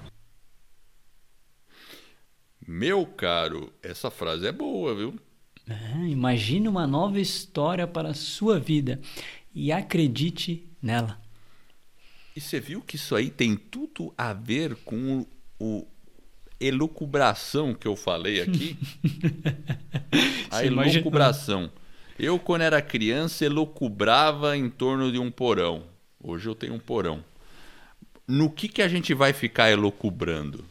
Meu 2.68 3.06
caro, 3.06 3.72
essa 3.82 4.12
frase 4.12 4.46
é 4.46 4.52
boa, 4.52 4.94
viu? 4.94 5.16
É, 5.70 6.06
imagine 6.06 6.68
uma 6.68 6.86
nova 6.86 7.18
história 7.18 7.88
para 7.88 8.10
a 8.10 8.14
sua 8.14 8.60
vida 8.60 9.00
e 9.56 9.72
acredite 9.72 10.68
nela. 10.82 11.18
E 12.36 12.42
você 12.42 12.60
viu 12.60 12.82
que 12.82 12.98
isso 12.98 13.16
aí 13.16 13.30
tem 13.30 13.56
tudo 13.56 14.14
a 14.18 14.34
ver 14.34 14.76
com 14.84 15.26
o, 15.58 15.78
o 15.80 15.88
elucubração 16.60 17.74
que 17.74 17.88
eu 17.88 17.96
falei 17.96 18.42
aqui? 18.42 18.78
a 20.52 20.66
elucubração. 20.66 21.72
Eu, 22.20 22.38
quando 22.38 22.64
era 22.64 22.82
criança, 22.82 23.46
elucubrava 23.46 24.58
em 24.58 24.70
torno 24.70 25.10
de 25.10 25.18
um 25.18 25.32
porão. 25.32 25.86
Hoje 26.22 26.50
eu 26.50 26.56
tenho 26.56 26.74
um 26.74 26.80
porão. 26.80 27.24
No 28.28 28.52
que, 28.52 28.68
que 28.68 28.82
a 28.82 28.90
gente 28.90 29.14
vai 29.14 29.32
ficar 29.32 29.72
elucubrando? 29.72 30.66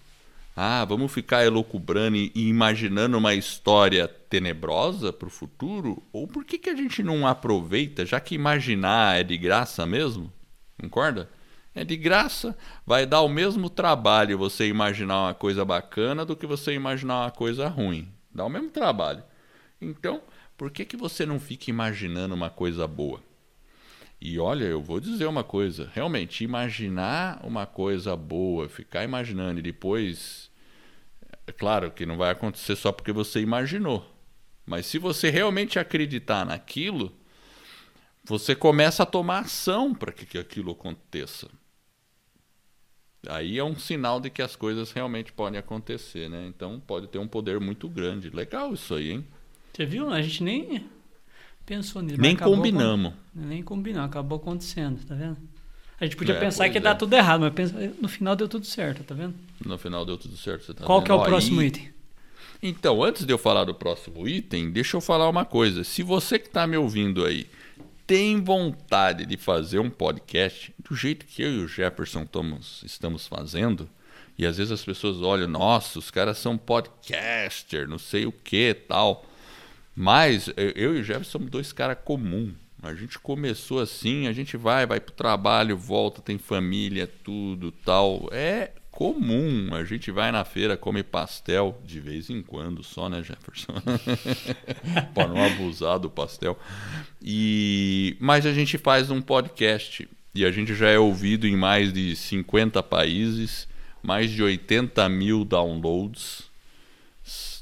Ah, 0.58 0.86
vamos 0.86 1.12
ficar 1.12 1.44
elocubrando 1.44 2.16
e 2.16 2.32
imaginando 2.34 3.18
uma 3.18 3.34
história 3.34 4.08
tenebrosa 4.08 5.12
para 5.12 5.28
o 5.28 5.30
futuro? 5.30 6.02
Ou 6.10 6.26
por 6.26 6.46
que, 6.46 6.56
que 6.56 6.70
a 6.70 6.74
gente 6.74 7.02
não 7.02 7.26
aproveita, 7.26 8.06
já 8.06 8.18
que 8.18 8.34
imaginar 8.34 9.20
é 9.20 9.22
de 9.22 9.36
graça 9.36 9.84
mesmo? 9.84 10.32
Concorda? 10.80 11.28
É 11.74 11.84
de 11.84 11.94
graça, 11.94 12.56
vai 12.86 13.04
dar 13.04 13.20
o 13.20 13.28
mesmo 13.28 13.68
trabalho 13.68 14.38
você 14.38 14.66
imaginar 14.66 15.24
uma 15.24 15.34
coisa 15.34 15.62
bacana 15.62 16.24
do 16.24 16.34
que 16.34 16.46
você 16.46 16.72
imaginar 16.72 17.24
uma 17.24 17.30
coisa 17.30 17.68
ruim. 17.68 18.08
Dá 18.34 18.46
o 18.46 18.48
mesmo 18.48 18.70
trabalho. 18.70 19.22
Então, 19.78 20.22
por 20.56 20.70
que, 20.70 20.86
que 20.86 20.96
você 20.96 21.26
não 21.26 21.38
fica 21.38 21.68
imaginando 21.68 22.34
uma 22.34 22.48
coisa 22.48 22.86
boa? 22.86 23.20
E 24.20 24.38
olha, 24.38 24.64
eu 24.64 24.82
vou 24.82 25.00
dizer 25.00 25.26
uma 25.26 25.44
coisa: 25.44 25.90
realmente, 25.94 26.44
imaginar 26.44 27.40
uma 27.44 27.66
coisa 27.66 28.16
boa, 28.16 28.68
ficar 28.68 29.04
imaginando 29.04 29.60
e 29.60 29.62
depois. 29.62 30.50
É 31.46 31.52
claro 31.52 31.90
que 31.90 32.04
não 32.04 32.16
vai 32.16 32.30
acontecer 32.30 32.74
só 32.74 32.90
porque 32.90 33.12
você 33.12 33.40
imaginou. 33.40 34.04
Mas 34.64 34.86
se 34.86 34.98
você 34.98 35.30
realmente 35.30 35.78
acreditar 35.78 36.44
naquilo, 36.44 37.12
você 38.24 38.56
começa 38.56 39.04
a 39.04 39.06
tomar 39.06 39.40
ação 39.40 39.94
para 39.94 40.10
que, 40.10 40.36
aquilo 40.36 40.72
aconteça. 40.72 41.48
Aí 43.28 43.58
é 43.58 43.64
um 43.64 43.76
sinal 43.76 44.20
de 44.20 44.28
que 44.28 44.42
as 44.42 44.56
coisas 44.56 44.90
realmente 44.90 45.32
podem 45.32 45.58
acontecer, 45.58 46.28
né? 46.28 46.46
Então 46.48 46.80
pode 46.80 47.06
ter 47.06 47.18
um 47.18 47.28
poder 47.28 47.60
muito 47.60 47.88
grande. 47.88 48.30
Legal 48.30 48.74
isso 48.74 48.94
aí, 48.94 49.12
hein? 49.12 49.26
Você 49.72 49.86
viu? 49.86 50.10
A 50.10 50.20
gente 50.20 50.42
nem 50.42 50.88
pensou 51.66 52.00
nisso. 52.00 52.20
Nem 52.20 52.36
combinamos. 52.36 53.12
Nem 53.34 53.62
combinamos, 53.62 54.08
acabou 54.08 54.38
acontecendo, 54.38 55.04
tá 55.04 55.14
vendo? 55.14 55.36
A 56.00 56.04
gente 56.04 56.16
podia 56.16 56.34
é, 56.34 56.40
pensar 56.40 56.68
que 56.68 56.76
ia 56.76 56.80
é. 56.80 56.82
dar 56.82 56.94
tudo 56.94 57.14
errado, 57.14 57.40
mas 57.40 57.52
pensa, 57.52 57.92
no 58.00 58.08
final 58.08 58.36
deu 58.36 58.48
tudo 58.48 58.64
certo, 58.64 59.02
tá 59.02 59.14
vendo? 59.14 59.34
No 59.64 59.76
final 59.76 60.04
deu 60.04 60.16
tudo 60.16 60.36
certo, 60.36 60.72
tá 60.72 60.84
Qual 60.84 61.00
vendo? 61.00 61.06
que 61.06 61.12
é 61.12 61.14
o 61.14 61.18
Ó, 61.18 61.24
próximo 61.24 61.60
e... 61.60 61.66
item? 61.66 61.90
Então, 62.62 63.02
antes 63.02 63.26
de 63.26 63.32
eu 63.32 63.38
falar 63.38 63.64
do 63.64 63.74
próximo 63.74 64.26
item, 64.26 64.70
deixa 64.70 64.96
eu 64.96 65.00
falar 65.00 65.28
uma 65.28 65.44
coisa. 65.44 65.84
Se 65.84 66.02
você 66.02 66.38
que 66.38 66.46
está 66.46 66.66
me 66.66 66.76
ouvindo 66.76 67.24
aí 67.24 67.46
tem 68.06 68.40
vontade 68.40 69.26
de 69.26 69.36
fazer 69.36 69.80
um 69.80 69.90
podcast 69.90 70.72
do 70.78 70.94
jeito 70.94 71.26
que 71.26 71.42
eu 71.42 71.50
e 71.50 71.58
o 71.58 71.68
Jefferson 71.68 72.22
estamos, 72.22 72.82
estamos 72.84 73.26
fazendo, 73.26 73.88
e 74.38 74.46
às 74.46 74.58
vezes 74.58 74.70
as 74.70 74.84
pessoas 74.84 75.20
olham, 75.22 75.48
nossa, 75.48 75.98
os 75.98 76.10
caras 76.10 76.38
são 76.38 76.56
podcaster, 76.56 77.88
não 77.88 77.98
sei 77.98 78.24
o 78.24 78.30
que 78.30 78.74
tal. 78.74 79.26
Mas 79.96 80.50
eu 80.54 80.94
e 80.94 81.00
o 81.00 81.02
Jefferson 81.02 81.30
somos 81.30 81.50
dois 81.50 81.72
caras 81.72 81.96
comuns. 82.04 82.52
A 82.82 82.94
gente 82.94 83.18
começou 83.18 83.80
assim, 83.80 84.28
a 84.28 84.32
gente 84.32 84.56
vai, 84.56 84.86
vai 84.86 85.00
pro 85.00 85.14
trabalho, 85.14 85.76
volta, 85.76 86.20
tem 86.20 86.36
família, 86.36 87.10
tudo 87.24 87.72
tal. 87.72 88.28
É 88.30 88.72
comum. 88.90 89.74
A 89.74 89.84
gente 89.84 90.10
vai 90.10 90.30
na 90.30 90.44
feira, 90.44 90.76
come 90.76 91.02
pastel 91.02 91.80
de 91.84 91.98
vez 91.98 92.30
em 92.30 92.42
quando, 92.42 92.82
só, 92.82 93.08
né, 93.08 93.22
Jefferson? 93.22 93.72
Para 95.14 95.28
não 95.28 95.42
abusar 95.44 95.98
do 95.98 96.10
pastel. 96.10 96.58
E 97.22 98.16
mas 98.20 98.46
a 98.46 98.52
gente 98.52 98.78
faz 98.78 99.10
um 99.10 99.20
podcast 99.20 100.08
e 100.34 100.44
a 100.44 100.50
gente 100.50 100.74
já 100.74 100.88
é 100.88 100.98
ouvido 100.98 101.46
em 101.46 101.56
mais 101.56 101.92
de 101.92 102.14
50 102.14 102.82
países, 102.82 103.66
mais 104.02 104.30
de 104.30 104.42
80 104.42 105.08
mil 105.08 105.44
downloads. 105.44 106.45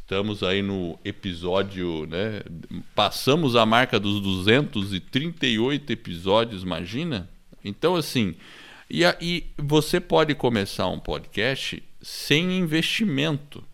Estamos 0.05 0.43
aí 0.43 0.61
no 0.61 0.99
episódio, 1.03 2.07
né? 2.07 2.43
Passamos 2.95 3.57
a 3.57 3.64
marca 3.64 3.99
dos 3.99 4.21
238 4.21 5.90
episódios, 5.90 6.62
imagina? 6.62 7.27
Então, 7.64 7.97
assim, 7.97 8.35
e 8.90 9.03
aí 9.03 9.47
você 9.57 9.99
pode 9.99 10.35
começar 10.35 10.88
um 10.88 10.99
podcast 10.99 11.83
sem 12.03 12.59
investimento. 12.59 13.64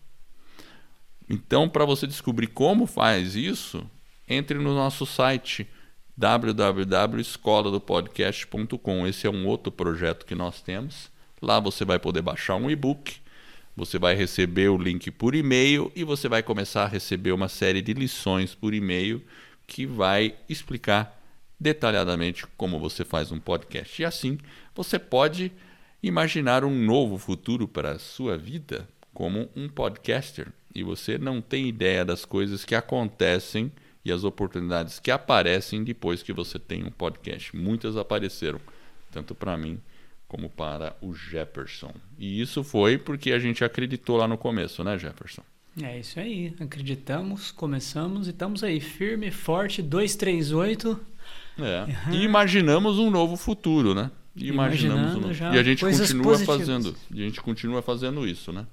Então, 1.29 1.67
para 1.67 1.83
você 1.83 2.07
descobrir 2.07 2.47
como 2.47 2.87
faz 2.87 3.35
isso, 3.35 3.85
entre 4.25 4.57
no 4.57 4.73
nosso 4.73 5.05
site 5.05 5.67
www.escoladopodcast.com. 6.15 9.05
Esse 9.05 9.27
é 9.27 9.29
um 9.29 9.45
outro 9.45 9.69
projeto 9.69 10.25
que 10.25 10.33
nós 10.33 10.61
temos. 10.61 11.11
Lá 11.41 11.59
você 11.59 11.83
vai 11.83 11.99
poder 11.99 12.21
baixar 12.21 12.55
um 12.55 12.71
e-book, 12.71 13.20
você 13.81 13.97
vai 13.97 14.13
receber 14.13 14.69
o 14.69 14.77
link 14.77 15.09
por 15.09 15.33
e-mail 15.33 15.91
e 15.95 16.03
você 16.03 16.29
vai 16.29 16.43
começar 16.43 16.83
a 16.83 16.87
receber 16.87 17.31
uma 17.31 17.49
série 17.49 17.81
de 17.81 17.93
lições 17.93 18.53
por 18.53 18.75
e-mail 18.75 19.23
que 19.65 19.87
vai 19.87 20.35
explicar 20.47 21.19
detalhadamente 21.59 22.45
como 22.55 22.77
você 22.77 23.03
faz 23.03 23.31
um 23.31 23.39
podcast. 23.39 23.99
E 23.99 24.05
assim 24.05 24.37
você 24.75 24.99
pode 24.99 25.51
imaginar 26.03 26.63
um 26.63 26.69
novo 26.69 27.17
futuro 27.17 27.67
para 27.67 27.93
a 27.93 27.97
sua 27.97 28.37
vida 28.37 28.87
como 29.15 29.49
um 29.55 29.67
podcaster. 29.67 30.49
E 30.75 30.83
você 30.83 31.17
não 31.17 31.41
tem 31.41 31.67
ideia 31.67 32.05
das 32.05 32.23
coisas 32.23 32.63
que 32.63 32.75
acontecem 32.75 33.71
e 34.05 34.11
as 34.11 34.23
oportunidades 34.23 34.99
que 34.99 35.09
aparecem 35.09 35.83
depois 35.83 36.21
que 36.21 36.31
você 36.31 36.59
tem 36.59 36.83
um 36.83 36.91
podcast. 36.91 37.57
Muitas 37.57 37.97
apareceram, 37.97 38.61
tanto 39.09 39.33
para 39.33 39.57
mim 39.57 39.81
como 40.31 40.49
para 40.49 40.95
o 41.01 41.13
Jefferson. 41.13 41.93
E 42.17 42.39
isso 42.39 42.63
foi 42.63 42.97
porque 42.97 43.33
a 43.33 43.39
gente 43.39 43.65
acreditou 43.65 44.15
lá 44.15 44.25
no 44.29 44.37
começo, 44.37 44.81
né, 44.81 44.97
Jefferson? 44.97 45.41
É 45.83 45.99
isso 45.99 46.17
aí. 46.21 46.55
Acreditamos, 46.57 47.51
começamos 47.51 48.27
e 48.27 48.29
estamos 48.29 48.63
aí, 48.63 48.79
firme, 48.79 49.29
forte, 49.29 49.81
238. 49.81 50.97
É. 51.59 51.83
Uhum. 51.83 52.13
E 52.13 52.23
imaginamos 52.23 52.97
um 52.97 53.09
novo 53.09 53.35
futuro, 53.35 53.93
né? 53.93 54.09
E 54.33 54.47
imaginamos 54.47 55.15
um... 55.17 55.53
e 55.53 55.59
a 55.59 55.63
gente 55.63 55.83
continua 55.83 56.23
positivas. 56.23 56.45
fazendo, 56.45 56.95
a 57.11 57.15
gente 57.15 57.41
continua 57.41 57.81
fazendo 57.81 58.25
isso, 58.25 58.53
né? 58.53 58.65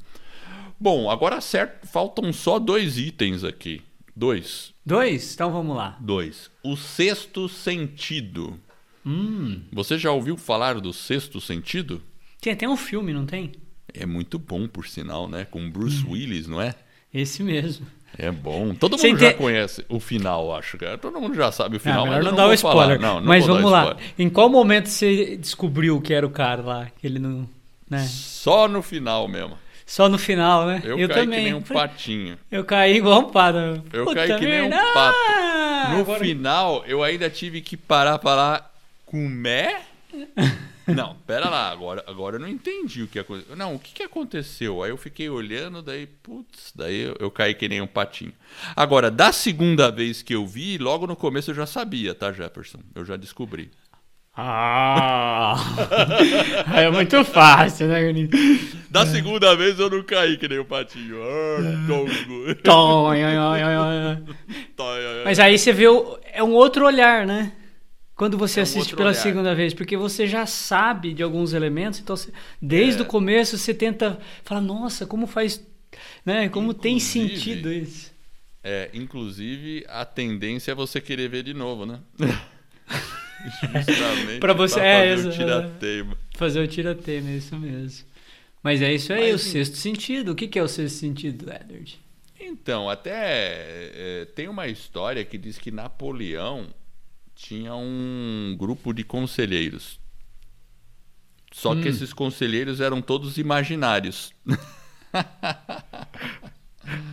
Bom, 0.79 1.11
agora 1.11 1.40
certo, 1.40 1.88
faltam 1.88 2.33
só 2.33 2.61
dois 2.61 2.97
itens 2.99 3.42
aqui. 3.42 3.83
Dois. 4.14 4.73
Dois? 4.87 5.35
Então 5.35 5.51
vamos 5.51 5.77
lá. 5.77 5.99
Dois. 5.99 6.53
O 6.62 6.77
sexto 6.77 7.49
sentido. 7.49 8.61
Hum. 9.09 9.62
Você 9.73 9.97
já 9.97 10.12
ouviu 10.12 10.37
falar 10.37 10.79
do 10.81 10.92
sexto 10.92 11.40
sentido? 11.40 12.03
Tem 12.40 12.53
até 12.53 12.68
um 12.68 12.77
filme, 12.77 13.14
não 13.14 13.25
tem? 13.25 13.53
É 13.94 14.05
muito 14.05 14.38
bom, 14.38 14.68
por 14.68 14.87
sinal, 14.87 15.27
né? 15.27 15.47
Com 15.51 15.71
Bruce 15.71 16.05
hum. 16.05 16.11
Willis, 16.11 16.47
não 16.47 16.61
é? 16.61 16.75
Esse 17.12 17.42
mesmo. 17.42 17.87
É 18.18 18.31
bom. 18.31 18.75
Todo 18.75 18.99
Sem 18.99 19.12
mundo 19.12 19.21
ter... 19.21 19.27
já 19.27 19.35
conhece 19.35 19.85
o 19.88 19.99
final, 19.99 20.55
acho, 20.55 20.77
cara. 20.77 20.99
Todo 20.99 21.18
mundo 21.21 21.35
já 21.35 21.51
sabe 21.51 21.77
o 21.77 21.81
final. 21.81 22.05
Ah, 22.05 22.11
mas 22.11 22.25
não, 22.25 22.33
não 22.33 22.37
dá 22.37 22.47
o 22.49 22.53
spoiler. 22.53 23.01
Não, 23.01 23.21
não 23.21 23.27
mas 23.27 23.47
vamos 23.47 23.71
lá. 23.71 23.97
Em 24.18 24.29
qual 24.29 24.49
momento 24.51 24.88
você 24.88 25.37
descobriu 25.37 26.01
que 26.01 26.12
era 26.12 26.27
o 26.27 26.31
cara 26.31 26.62
lá? 26.62 26.87
Que 27.01 27.07
ele 27.07 27.18
não. 27.18 27.49
Né? 27.88 28.07
Só 28.07 28.68
no 28.68 28.83
final 28.83 29.27
mesmo. 29.27 29.57
Só 29.87 30.07
no 30.07 30.18
final, 30.18 30.66
né? 30.66 30.83
Eu, 30.85 30.99
eu 30.99 31.09
caí 31.09 31.25
também. 31.25 31.38
que 31.38 31.44
nem 31.44 31.55
um 31.55 31.62
patinho. 31.62 32.38
Eu 32.51 32.62
caí 32.62 32.97
igual 32.97 33.21
um 33.21 33.31
pato. 33.31 33.83
Eu 33.90 34.05
Puta 34.05 34.27
caí 34.27 34.38
que 34.38 34.47
nem 34.47 34.62
um 34.62 34.71
pato. 34.71 35.18
No 35.90 36.01
Agora... 36.01 36.21
final, 36.21 36.85
eu 36.87 37.03
ainda 37.03 37.31
tive 37.31 37.62
que 37.62 37.75
parar 37.75 38.18
para 38.18 38.68
lá. 39.09 39.11
Comé? 39.11 39.83
Não, 40.87 41.16
pera 41.27 41.51
lá, 41.51 41.71
agora, 41.71 42.03
agora 42.07 42.37
eu 42.37 42.40
não 42.40 42.49
entendi 42.49 43.03
o 43.03 43.09
que 43.09 43.18
aconteceu. 43.18 43.55
Não, 43.55 43.75
o 43.75 43.79
que, 43.79 43.92
que 43.92 44.03
aconteceu? 44.03 44.83
Aí 44.83 44.90
eu 44.90 44.97
fiquei 44.97 45.29
olhando, 45.29 45.83
daí, 45.83 46.07
putz, 46.07 46.73
daí 46.75 47.03
eu, 47.03 47.16
eu, 47.21 47.31
caí 47.31 47.55
que 47.55 47.68
nem 47.68 47.83
um 47.83 47.87
patinho. 47.87 48.33
Agora, 48.75 49.11
da 49.11 49.31
segunda 49.31 49.90
vez 49.90 50.23
que 50.23 50.35
eu 50.35 50.47
vi, 50.47 50.79
logo 50.79 51.07
no 51.07 51.14
começo 51.14 51.51
eu 51.51 51.55
já 51.55 51.66
sabia, 51.66 52.14
tá, 52.14 52.33
Jefferson? 52.33 52.79
Eu 52.94 53.05
já 53.05 53.16
descobri. 53.16 53.71
Ah! 54.35 55.57
é 56.75 56.88
muito 56.90 57.23
fácil, 57.25 57.88
né, 57.88 58.01
Da 58.88 59.05
segunda 59.05 59.55
vez 59.57 59.79
eu 59.79 59.90
não 59.90 60.03
caí 60.05 60.38
que 60.38 60.49
nem 60.49 60.59
o 60.59 60.64
patinho. 60.64 61.16
Mas 65.25 65.38
aí 65.38 65.59
você 65.59 65.73
vê, 65.73 65.88
o, 65.88 66.18
é 66.33 66.42
um 66.42 66.53
outro 66.53 66.87
olhar, 66.87 67.27
né? 67.27 67.53
Quando 68.18 68.37
você 68.37 68.59
é 68.59 68.62
um 68.62 68.64
assiste 68.64 68.96
pela 68.96 69.11
olhar. 69.11 69.14
segunda 69.14 69.54
vez, 69.54 69.72
porque 69.72 69.96
você 69.96 70.26
já 70.26 70.44
sabe 70.44 71.14
de 71.14 71.22
alguns 71.22 71.52
elementos, 71.52 72.00
então 72.00 72.16
você, 72.16 72.33
desde 72.61 73.00
é. 73.00 73.04
o 73.04 73.07
começo 73.07 73.57
você 73.57 73.72
tenta 73.72 74.18
falar, 74.42 74.61
nossa, 74.61 75.07
como 75.07 75.24
faz, 75.24 75.64
né? 76.26 76.48
Como 76.48 76.72
inclusive, 76.72 76.83
tem 76.83 76.98
sentido 76.98 77.72
isso. 77.72 78.12
É, 78.61 78.90
inclusive 78.92 79.85
a 79.88 80.04
tendência 80.04 80.72
é 80.72 80.74
você 80.74 81.00
querer 81.00 81.28
ver 81.28 81.44
de 81.44 81.54
novo, 81.54 81.87
né? 81.87 82.00
Justamente 83.62 84.40
para 84.40 84.52
você 84.52 84.81
é, 84.81 85.16
fazer 85.16 85.28
o 85.28 85.33
tirateima. 85.33 86.18
Fazer 86.35 86.61
o 86.61 86.66
tirateima, 86.66 87.31
é 87.31 87.37
isso 87.37 87.57
mesmo. 87.57 88.04
Mas 88.64 88.83
é 88.83 88.92
isso 88.92 89.12
aí, 89.12 89.31
Mas, 89.31 89.46
o 89.46 89.48
sexto 89.48 89.76
sentido. 89.76 90.33
O 90.33 90.35
que, 90.35 90.48
que 90.48 90.59
é 90.59 90.62
o 90.62 90.66
sexto 90.66 90.96
sentido, 90.96 91.48
Edward? 91.52 92.00
Então, 92.40 92.90
até 92.90 93.12
é, 93.14 94.24
tem 94.35 94.48
uma 94.48 94.66
história 94.66 95.24
que 95.24 95.38
diz 95.38 95.57
que 95.57 95.70
Napoleão 95.70 96.66
tinha 97.38 97.72
um 97.77 98.57
grupo 98.59 98.92
de 98.92 99.05
conselheiros. 99.05 100.01
Só 101.53 101.72
hum. 101.72 101.81
que 101.81 101.87
esses 101.88 102.12
conselheiros 102.12 102.81
eram 102.81 103.01
todos 103.01 103.38
imaginários. 103.38 104.35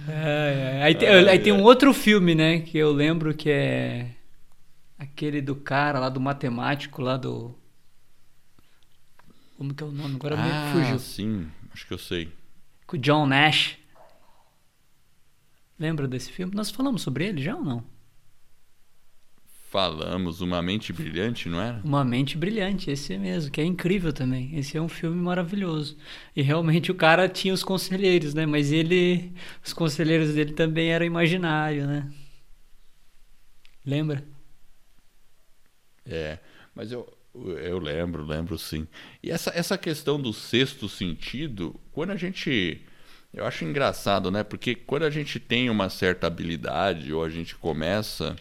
é, 0.10 0.80
é. 0.80 0.84
Aí, 0.84 0.96
tem, 0.96 1.08
aí 1.08 1.40
tem 1.40 1.54
um 1.54 1.62
outro 1.62 1.94
filme, 1.94 2.34
né? 2.34 2.60
Que 2.60 2.78
eu 2.78 2.92
lembro 2.92 3.36
que 3.36 3.52
é 3.52 4.16
Aquele 4.98 5.42
do 5.42 5.56
cara 5.56 6.00
lá, 6.00 6.10
do 6.10 6.20
matemático 6.20 7.02
lá 7.02 7.18
do. 7.18 7.54
Como 9.58 9.74
que 9.74 9.84
é 9.84 9.86
o 9.86 9.92
nome? 9.92 10.16
Agora 10.16 10.36
ah, 10.40 10.74
me 10.74 10.82
fugiu. 10.82 11.00
sim, 11.00 11.48
acho 11.72 11.86
que 11.86 11.94
eu 11.94 11.98
sei. 11.98 12.32
Com 12.88 12.98
o 12.98 13.00
John 13.00 13.28
Nash. 13.28 13.78
Lembra 15.78 16.08
desse 16.08 16.32
filme? 16.32 16.56
Nós 16.56 16.72
falamos 16.72 17.02
sobre 17.02 17.28
ele 17.28 17.44
já 17.44 17.56
ou 17.56 17.64
não? 17.64 17.95
Falamos, 19.76 20.40
Uma 20.40 20.62
Mente 20.62 20.94
Brilhante, 20.94 21.50
não 21.50 21.60
era? 21.60 21.82
Uma 21.84 22.06
Mente 22.06 22.38
Brilhante, 22.38 22.90
esse 22.90 23.18
mesmo, 23.18 23.52
que 23.52 23.60
é 23.60 23.66
incrível 23.66 24.14
também. 24.14 24.58
Esse 24.58 24.78
é 24.78 24.82
um 24.82 24.88
filme 24.88 25.22
maravilhoso. 25.22 25.98
E 26.34 26.42
realmente 26.42 26.94
o 26.94 26.96
cara 26.96 27.28
tinha 27.28 27.54
os 27.54 27.62
conselheiros, 27.62 28.34
né? 28.34 28.46
Mas 28.46 28.72
ele. 28.72 29.34
Os 29.62 29.74
conselheiros 29.74 30.34
dele 30.34 30.54
também 30.54 30.94
eram 30.94 31.06
imaginários, 31.06 31.86
né? 31.86 32.10
Lembra? 33.86 34.24
É, 36.06 36.40
mas 36.74 36.94
eu, 36.94 37.06
eu 37.34 37.78
lembro, 37.78 38.26
lembro 38.26 38.58
sim. 38.58 38.88
E 39.22 39.30
essa, 39.30 39.52
essa 39.54 39.78
questão 39.78 40.18
do 40.18 40.32
sexto 40.32 40.88
sentido, 40.88 41.78
quando 41.92 42.12
a 42.12 42.16
gente. 42.16 42.82
Eu 43.34 43.46
acho 43.46 43.66
engraçado, 43.66 44.32
né? 44.32 44.42
Porque 44.42 44.74
quando 44.74 45.04
a 45.04 45.10
gente 45.10 45.38
tem 45.38 45.70
uma 45.70 45.90
certa 45.90 46.28
habilidade 46.28 47.12
ou 47.12 47.22
a 47.22 47.30
gente 47.30 47.54
começa 47.56 48.38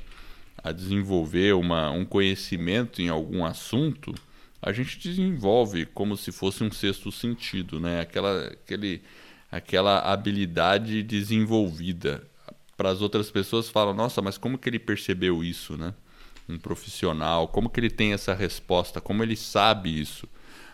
a 0.64 0.72
desenvolver 0.72 1.54
uma, 1.54 1.90
um 1.90 2.06
conhecimento 2.06 3.02
em 3.02 3.10
algum 3.10 3.44
assunto, 3.44 4.14
a 4.62 4.72
gente 4.72 4.98
desenvolve 4.98 5.84
como 5.84 6.16
se 6.16 6.32
fosse 6.32 6.64
um 6.64 6.72
sexto 6.72 7.12
sentido, 7.12 7.78
né? 7.78 8.00
Aquela, 8.00 8.46
aquele, 8.46 9.02
aquela 9.52 10.00
habilidade 10.00 11.02
desenvolvida. 11.02 12.26
Para 12.78 12.88
as 12.88 13.02
outras 13.02 13.30
pessoas 13.30 13.68
falam, 13.68 13.92
nossa, 13.92 14.22
mas 14.22 14.38
como 14.38 14.56
que 14.56 14.68
ele 14.68 14.78
percebeu 14.78 15.44
isso, 15.44 15.76
né? 15.76 15.92
um 16.48 16.58
profissional, 16.58 17.48
como 17.48 17.70
que 17.70 17.80
ele 17.80 17.90
tem 17.90 18.12
essa 18.12 18.34
resposta, 18.34 19.00
como 19.00 19.22
ele 19.22 19.36
sabe 19.36 19.98
isso. 20.00 20.28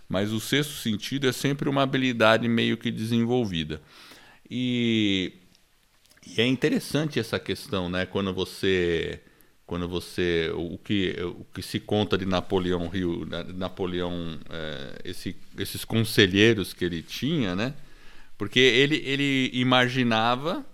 Mas 0.08 0.32
o 0.32 0.40
sexto 0.40 0.72
sentido 0.72 1.28
é 1.28 1.32
sempre 1.32 1.68
uma 1.68 1.82
habilidade 1.82 2.48
meio 2.48 2.76
que 2.76 2.90
desenvolvida. 2.90 3.80
E, 4.50 5.32
e 6.26 6.40
é 6.40 6.46
interessante 6.46 7.20
essa 7.20 7.38
questão, 7.38 7.88
né? 7.88 8.06
Quando 8.06 8.34
você 8.34 9.20
quando 9.70 9.86
você 9.86 10.50
o 10.52 10.76
que 10.76 11.14
o 11.22 11.46
que 11.54 11.62
se 11.62 11.78
conta 11.78 12.18
de 12.18 12.26
Napoleão 12.26 12.88
Rio 12.88 13.24
né? 13.24 13.44
Napoleão 13.54 14.36
é, 14.50 15.00
esse, 15.04 15.36
esses 15.56 15.84
conselheiros 15.84 16.72
que 16.72 16.84
ele 16.84 17.00
tinha 17.04 17.54
né 17.54 17.72
porque 18.36 18.58
ele 18.58 18.96
ele 19.06 19.48
imaginava 19.52 20.66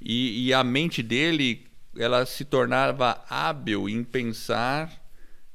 e, 0.00 0.48
e 0.48 0.52
a 0.52 0.64
mente 0.64 1.04
dele 1.04 1.68
ela 1.96 2.26
se 2.26 2.44
tornava 2.44 3.24
hábil 3.30 3.88
em 3.88 4.02
pensar 4.02 4.90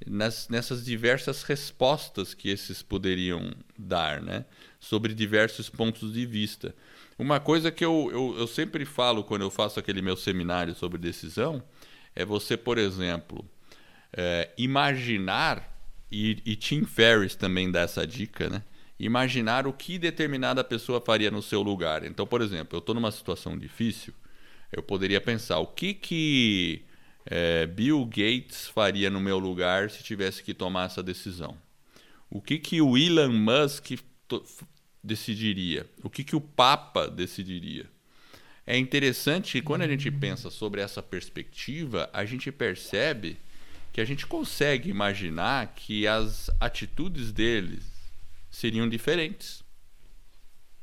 nas, 0.08 0.48
nessas 0.48 0.86
diversas 0.86 1.44
respostas 1.44 2.34
que 2.34 2.48
esses 2.48 2.82
poderiam 2.82 3.52
dar, 3.78 4.22
né? 4.22 4.46
sobre 4.80 5.14
diversos 5.14 5.70
pontos 5.70 6.12
de 6.12 6.26
vista. 6.26 6.74
Uma 7.20 7.40
coisa 7.40 7.70
que 7.70 7.86
eu, 7.86 8.10
eu, 8.12 8.36
eu 8.40 8.48
sempre 8.48 8.84
falo 8.84 9.24
quando 9.24 9.42
eu 9.42 9.52
faço 9.52 9.80
aquele 9.80 10.02
meu 10.02 10.18
seminário 10.18 10.74
sobre 10.74 10.98
decisão 10.98 11.62
é 12.16 12.26
você, 12.26 12.58
por 12.58 12.78
exemplo, 12.78 13.46
é, 14.14 14.50
imaginar 14.58 15.72
e, 16.12 16.42
e 16.46 16.56
Tim 16.56 16.84
Ferriss 16.84 17.36
também 17.36 17.72
dá 17.72 17.82
essa 17.82 18.06
dica, 18.06 18.50
né? 18.50 18.64
Imaginar 19.00 19.66
o 19.66 19.74
que 19.74 19.98
determinada 19.98 20.64
pessoa 20.64 21.02
faria 21.02 21.32
no 21.32 21.42
seu 21.42 21.62
lugar. 21.62 22.04
Então, 22.04 22.28
por 22.28 22.42
exemplo, 22.42 22.76
eu 22.76 22.80
estou 22.80 22.94
numa 22.94 23.12
situação 23.12 23.58
difícil, 23.58 24.14
eu 24.72 24.84
poderia 24.84 25.20
pensar 25.20 25.58
o 25.60 25.68
que 25.68 25.94
que 25.94 26.86
é, 27.26 27.66
Bill 27.66 28.06
Gates 28.06 28.68
faria 28.68 29.10
no 29.10 29.20
meu 29.20 29.40
lugar 29.40 29.90
se 29.90 30.04
tivesse 30.04 30.44
que 30.44 30.54
tomar 30.54 30.86
essa 30.86 31.02
decisão. 31.02 31.58
O 32.30 32.42
que 32.42 32.60
que 32.60 32.82
o 32.82 32.98
Elon 32.98 33.34
Musk 33.34 33.92
decidiria? 35.04 35.90
O 36.04 36.10
que 36.10 36.24
que 36.24 36.36
o 36.36 36.42
Papa 36.42 37.08
decidiria? 37.08 37.90
É 38.66 38.78
interessante 38.78 39.54
que 39.54 39.62
quando 39.62 39.82
a 39.82 39.88
gente 39.88 40.10
pensa 40.12 40.50
sobre 40.50 40.82
essa 40.82 41.02
perspectiva, 41.02 42.10
a 42.14 42.24
gente 42.26 42.52
percebe 42.52 43.38
que 43.92 44.00
a 44.00 44.06
gente 44.06 44.26
consegue 44.26 44.90
imaginar 44.90 45.74
que 45.76 46.08
as 46.08 46.50
atitudes 46.60 47.32
deles 47.32 47.84
seriam 48.50 48.88
diferentes. 48.88 49.64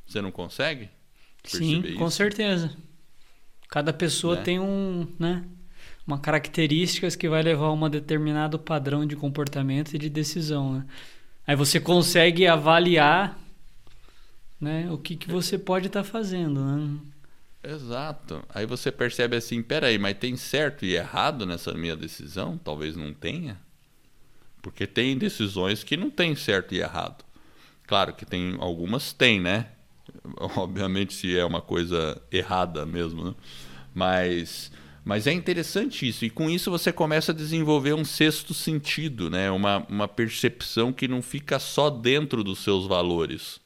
Você 0.06 0.20
não 0.20 0.30
consegue? 0.30 0.90
Sim, 1.44 1.80
isso? 1.80 1.98
com 1.98 2.10
certeza. 2.10 2.76
Cada 3.68 3.92
pessoa 3.92 4.36
né? 4.36 4.42
tem 4.42 4.58
um, 4.58 5.06
né, 5.18 5.44
uma 6.06 6.18
características 6.18 7.14
que 7.14 7.28
vai 7.28 7.42
levar 7.42 7.66
a 7.66 7.72
um 7.72 7.88
determinado 7.88 8.58
padrão 8.58 9.06
de 9.06 9.14
comportamento 9.14 9.94
e 9.94 9.98
de 9.98 10.08
decisão. 10.08 10.74
Né? 10.74 10.86
Aí 11.46 11.54
você 11.54 11.78
consegue 11.78 12.46
avaliar 12.46 13.38
né, 14.60 14.90
o 14.90 14.98
que, 14.98 15.16
que 15.16 15.30
você 15.30 15.58
pode 15.58 15.86
estar 15.86 16.02
tá 16.02 16.08
fazendo. 16.08 16.64
Né? 16.64 16.98
Exato. 17.68 18.42
Aí 18.48 18.64
você 18.64 18.90
percebe 18.90 19.36
assim, 19.36 19.62
peraí, 19.62 19.98
mas 19.98 20.16
tem 20.16 20.36
certo 20.36 20.86
e 20.86 20.94
errado 20.94 21.44
nessa 21.44 21.74
minha 21.74 21.94
decisão? 21.94 22.56
Talvez 22.56 22.96
não 22.96 23.12
tenha. 23.12 23.60
Porque 24.62 24.86
tem 24.86 25.18
decisões 25.18 25.84
que 25.84 25.94
não 25.94 26.08
tem 26.08 26.34
certo 26.34 26.74
e 26.74 26.80
errado. 26.80 27.22
Claro 27.86 28.14
que 28.14 28.24
tem 28.24 28.56
algumas 28.58 29.12
tem, 29.12 29.38
né? 29.38 29.66
Obviamente 30.56 31.12
se 31.12 31.38
é 31.38 31.44
uma 31.44 31.60
coisa 31.60 32.20
errada 32.32 32.86
mesmo, 32.86 33.22
né? 33.22 33.34
Mas 33.94 34.72
mas 35.04 35.26
é 35.26 35.32
interessante 35.32 36.06
isso, 36.06 36.26
e 36.26 36.28
com 36.28 36.50
isso 36.50 36.70
você 36.70 36.92
começa 36.92 37.32
a 37.32 37.34
desenvolver 37.34 37.94
um 37.94 38.04
sexto 38.04 38.52
sentido, 38.52 39.30
né? 39.30 39.50
uma, 39.50 39.78
uma 39.88 40.06
percepção 40.06 40.92
que 40.92 41.08
não 41.08 41.22
fica 41.22 41.58
só 41.58 41.88
dentro 41.88 42.44
dos 42.44 42.58
seus 42.58 42.86
valores. 42.86 43.58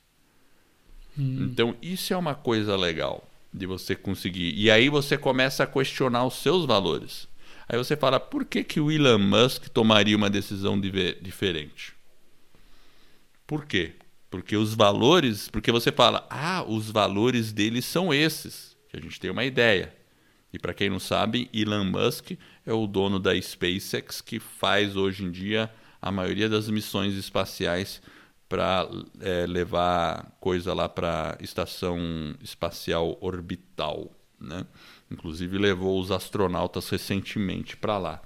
Hum. 1.18 1.48
Então, 1.50 1.74
isso 1.82 2.14
é 2.14 2.16
uma 2.16 2.36
coisa 2.36 2.76
legal 2.76 3.28
de 3.52 3.66
você 3.66 3.94
conseguir. 3.94 4.54
E 4.56 4.70
aí 4.70 4.88
você 4.88 5.18
começa 5.18 5.64
a 5.64 5.66
questionar 5.66 6.24
os 6.24 6.34
seus 6.34 6.64
valores. 6.64 7.28
Aí 7.68 7.76
você 7.76 7.96
fala, 7.96 8.18
por 8.18 8.44
que, 8.44 8.64
que 8.64 8.80
o 8.80 8.90
Elon 8.90 9.18
Musk 9.18 9.68
tomaria 9.68 10.16
uma 10.16 10.30
decisão 10.30 10.80
diferente? 10.80 11.94
Por 13.46 13.66
quê? 13.66 13.92
Porque 14.30 14.56
os 14.56 14.74
valores, 14.74 15.48
porque 15.48 15.70
você 15.70 15.92
fala, 15.92 16.26
ah, 16.30 16.64
os 16.66 16.90
valores 16.90 17.52
deles 17.52 17.84
são 17.84 18.12
esses, 18.12 18.76
que 18.88 18.96
a 18.96 19.00
gente 19.00 19.20
tem 19.20 19.30
uma 19.30 19.44
ideia. 19.44 19.94
E 20.52 20.58
para 20.58 20.74
quem 20.74 20.90
não 20.90 20.98
sabe, 20.98 21.48
Elon 21.52 21.84
Musk 21.84 22.32
é 22.66 22.72
o 22.72 22.86
dono 22.86 23.18
da 23.18 23.40
SpaceX 23.40 24.20
que 24.20 24.38
faz 24.38 24.96
hoje 24.96 25.24
em 25.24 25.30
dia 25.30 25.70
a 26.00 26.10
maioria 26.10 26.48
das 26.48 26.68
missões 26.68 27.14
espaciais 27.14 28.02
para 28.52 28.86
é, 29.22 29.46
levar 29.46 30.36
coisa 30.38 30.74
lá 30.74 30.86
para 30.86 31.38
a 31.40 31.42
estação 31.42 31.98
espacial 32.42 33.16
orbital, 33.22 34.12
né? 34.38 34.66
Inclusive 35.10 35.56
levou 35.56 35.98
os 35.98 36.10
astronautas 36.10 36.86
recentemente 36.90 37.78
para 37.78 37.96
lá. 37.96 38.22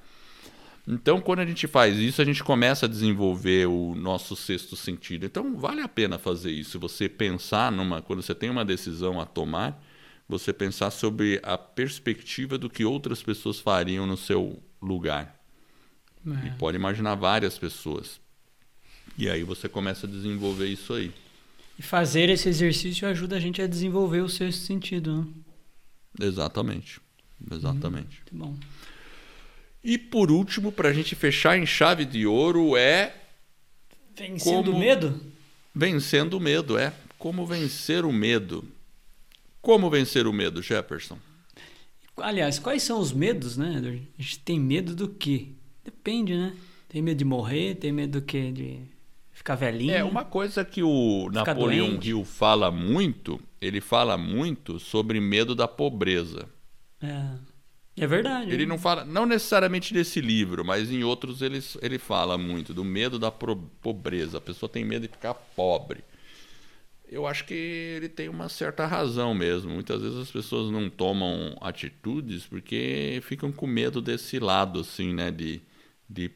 Então, 0.85 1.21
quando 1.21 1.39
a 1.39 1.47
gente 1.47 1.69
faz 1.69 1.97
isso, 1.97 2.21
a 2.21 2.25
gente 2.25 2.43
começa 2.43 2.87
a 2.87 2.89
desenvolver 2.89 3.69
o 3.69 3.95
nosso 3.95 4.35
sexto 4.35 4.75
sentido. 4.75 5.27
Então, 5.27 5.57
vale 5.57 5.81
a 5.81 5.87
pena 5.87 6.19
fazer 6.19 6.51
isso. 6.51 6.77
Você 6.81 7.09
pensar 7.09 7.71
numa, 7.71 8.03
quando 8.03 8.21
você 8.21 8.35
tem 8.35 8.51
uma 8.51 8.65
decisão 8.65 9.21
a 9.21 9.27
tomar, 9.27 9.81
você 10.29 10.53
pensar 10.53 10.91
sobre 10.91 11.39
a 11.45 11.57
perspectiva 11.57 12.59
do 12.59 12.69
que 12.69 12.85
outras 12.85 13.23
pessoas 13.23 13.61
fariam 13.61 14.09
no 14.09 14.17
seu 14.17 14.61
lugar. 14.83 15.41
É. 16.27 16.49
E 16.49 16.51
pode 16.59 16.77
imaginar 16.77 17.15
várias 17.15 17.57
pessoas. 17.57 18.26
E 19.19 19.31
aí 19.31 19.43
você 19.43 19.69
começa 19.69 20.07
a 20.07 20.11
desenvolver 20.11 20.67
isso 20.67 20.93
aí. 20.93 21.13
E 21.79 21.83
fazer 21.83 22.29
esse 22.29 22.49
exercício 22.49 23.07
ajuda 23.09 23.37
a 23.37 23.41
gente 23.41 23.61
a 23.61 23.67
desenvolver 23.67 24.21
o 24.21 24.29
sexto 24.29 24.63
sentido, 24.63 25.23
né? 25.23 25.27
Exatamente. 26.21 27.01
Exatamente. 27.51 28.23
Hum, 28.33 28.39
muito 28.39 28.47
bom. 28.47 28.57
E 29.85 29.99
por 29.99 30.31
último, 30.31 30.73
para 30.73 30.89
a 30.89 30.93
gente 30.93 31.15
fechar 31.15 31.59
em 31.59 31.67
chave 31.67 32.05
de 32.05 32.27
ouro, 32.27 32.77
é. 32.77 33.15
Vencendo 34.17 34.73
o 34.73 34.79
medo? 34.79 35.21
Vencendo 35.75 36.35
o 36.35 36.41
medo, 36.41 36.79
é. 36.79 36.93
Como 37.19 37.47
vencer 37.47 38.05
o 38.05 38.13
medo. 38.13 38.65
Como 39.61 39.91
vencer 39.91 40.27
o 40.27 40.33
medo, 40.33 40.63
Jefferson? 40.63 41.19
Aliás, 42.17 42.59
quais 42.59 42.83
são 42.83 42.99
os 42.99 43.13
medos, 43.13 43.57
né? 43.57 43.81
A 44.19 44.23
gente 44.23 44.39
tem 44.39 44.59
medo 44.59 44.95
do 44.95 45.09
quê? 45.09 45.49
Depende, 45.85 46.35
né? 46.35 46.57
Tem 46.89 47.03
medo 47.03 47.19
de 47.19 47.25
morrer, 47.25 47.75
tem 47.75 47.93
medo 47.93 48.21
do 48.21 48.25
quê? 48.25 48.51
De 48.51 48.81
ficar 49.47 49.55
velhinho. 49.55 49.95
É, 49.95 50.03
uma 50.03 50.25
coisa 50.25 50.65
que 50.65 50.83
o 50.83 51.31
Napoleão 51.33 51.99
Hill 52.03 52.25
fala 52.25 52.71
muito, 52.71 53.41
ele 53.61 53.81
fala 53.81 54.19
muito 54.19 54.81
sobre 54.81 55.21
medo 55.21 55.55
da 55.55 55.69
pobreza. 55.69 56.49
É. 57.01 57.57
É 57.99 58.07
verdade. 58.07 58.53
Ele 58.53 58.67
não 58.67 58.77
fala, 58.79 59.07
não 59.07 59.25
necessariamente 59.25 59.95
nesse 59.95 60.21
livro, 60.21 60.63
mas 60.63 60.91
em 60.91 61.03
outros 61.03 61.41
ele, 61.41 61.61
ele 61.81 61.99
fala 61.99 62.37
muito 62.37 62.75
do 62.75 62.85
medo 62.85 63.19
da 63.19 63.31
pobreza. 63.31 64.37
A 64.37 64.41
pessoa 64.41 64.69
tem 64.69 64.85
medo 64.85 65.07
de 65.07 65.09
ficar 65.09 65.33
pobre. 65.33 66.05
Eu 67.09 67.27
acho 67.27 67.47
que 67.47 67.55
ele 67.55 68.09
tem 68.11 68.29
uma 68.29 68.51
certa 68.51 68.85
razão 68.85 69.33
mesmo. 69.33 69.71
Muitas 69.71 70.03
vezes 70.03 70.19
as 70.19 70.31
pessoas 70.31 70.71
não 70.71 70.91
tomam 70.91 71.57
atitudes 71.59 72.45
porque 72.45 73.19
ficam 73.23 73.51
com 73.51 73.67
medo 73.67 74.03
desse 74.03 74.39
lado, 74.39 74.81
assim, 74.81 75.15
né? 75.15 75.31
De, 75.31 75.63
de 76.11 76.31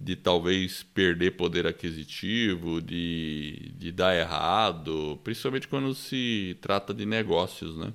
de 0.00 0.14
talvez 0.14 0.82
perder 0.82 1.32
poder 1.32 1.66
aquisitivo, 1.66 2.80
de, 2.80 3.72
de 3.76 3.90
dar 3.90 4.14
errado, 4.14 5.18
principalmente 5.24 5.66
quando 5.66 5.92
se 5.94 6.56
trata 6.60 6.94
de 6.94 7.04
negócios, 7.04 7.76
né? 7.76 7.92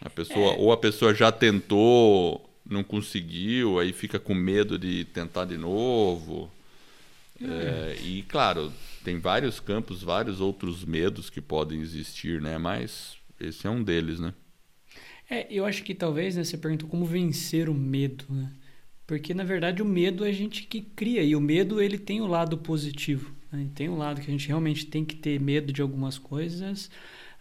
A 0.00 0.10
pessoa, 0.10 0.52
é. 0.52 0.56
Ou 0.58 0.70
a 0.70 0.76
pessoa 0.76 1.14
já 1.14 1.32
tentou, 1.32 2.46
não 2.68 2.84
conseguiu, 2.84 3.78
aí 3.78 3.92
fica 3.92 4.18
com 4.18 4.34
medo 4.34 4.78
de 4.78 5.06
tentar 5.06 5.46
de 5.46 5.56
novo. 5.56 6.50
É. 7.40 7.96
É, 7.96 7.96
e 8.02 8.22
claro, 8.22 8.70
tem 9.02 9.18
vários 9.18 9.58
campos, 9.58 10.02
vários 10.02 10.40
outros 10.40 10.84
medos 10.84 11.30
que 11.30 11.40
podem 11.40 11.80
existir, 11.80 12.40
né? 12.40 12.58
Mas 12.58 13.16
esse 13.40 13.66
é 13.66 13.70
um 13.70 13.82
deles, 13.82 14.20
né? 14.20 14.34
É, 15.28 15.46
eu 15.50 15.64
acho 15.64 15.82
que 15.82 15.94
talvez, 15.94 16.36
né, 16.36 16.44
você 16.44 16.58
perguntou 16.58 16.86
como 16.86 17.06
vencer 17.06 17.70
o 17.70 17.74
medo, 17.74 18.26
né? 18.28 18.52
Porque 19.06 19.34
na 19.34 19.44
verdade 19.44 19.82
o 19.82 19.84
medo 19.84 20.24
é 20.24 20.28
a 20.28 20.32
gente 20.32 20.64
que 20.64 20.80
cria 20.80 21.22
e 21.22 21.36
o 21.36 21.40
medo 21.40 21.80
ele 21.80 21.98
tem 21.98 22.20
o 22.20 22.26
lado 22.26 22.56
positivo, 22.56 23.32
né? 23.52 23.66
tem 23.74 23.88
um 23.88 23.98
lado 23.98 24.20
que 24.20 24.28
a 24.28 24.30
gente 24.30 24.48
realmente 24.48 24.86
tem 24.86 25.04
que 25.04 25.16
ter 25.16 25.38
medo 25.40 25.72
de 25.72 25.82
algumas 25.82 26.18
coisas. 26.18 26.90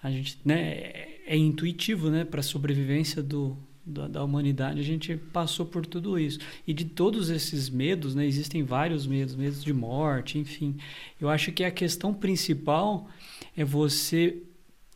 A 0.01 0.11
gente, 0.11 0.37
né, 0.43 1.13
é 1.25 1.37
intuitivo, 1.37 2.09
né, 2.09 2.25
para 2.25 2.41
a 2.41 2.43
sobrevivência 2.43 3.23
do, 3.23 3.57
da, 3.85 4.07
da, 4.07 4.23
humanidade, 4.23 4.81
a 4.81 4.83
gente 4.83 5.15
passou 5.15 5.65
por 5.65 5.85
tudo 5.85 6.19
isso. 6.19 6.39
E 6.67 6.73
de 6.73 6.83
todos 6.83 7.29
esses 7.29 7.69
medos, 7.69 8.13
né, 8.13 8.25
existem 8.25 8.63
vários 8.63 9.07
medos, 9.07 9.33
medos 9.33 9.63
de 9.63 9.71
morte, 9.71 10.37
enfim. 10.37 10.75
Eu 11.21 11.29
acho 11.29 11.53
que 11.53 11.63
a 11.63 11.71
questão 11.71 12.13
principal 12.13 13.09
é 13.55 13.63
você 13.63 14.43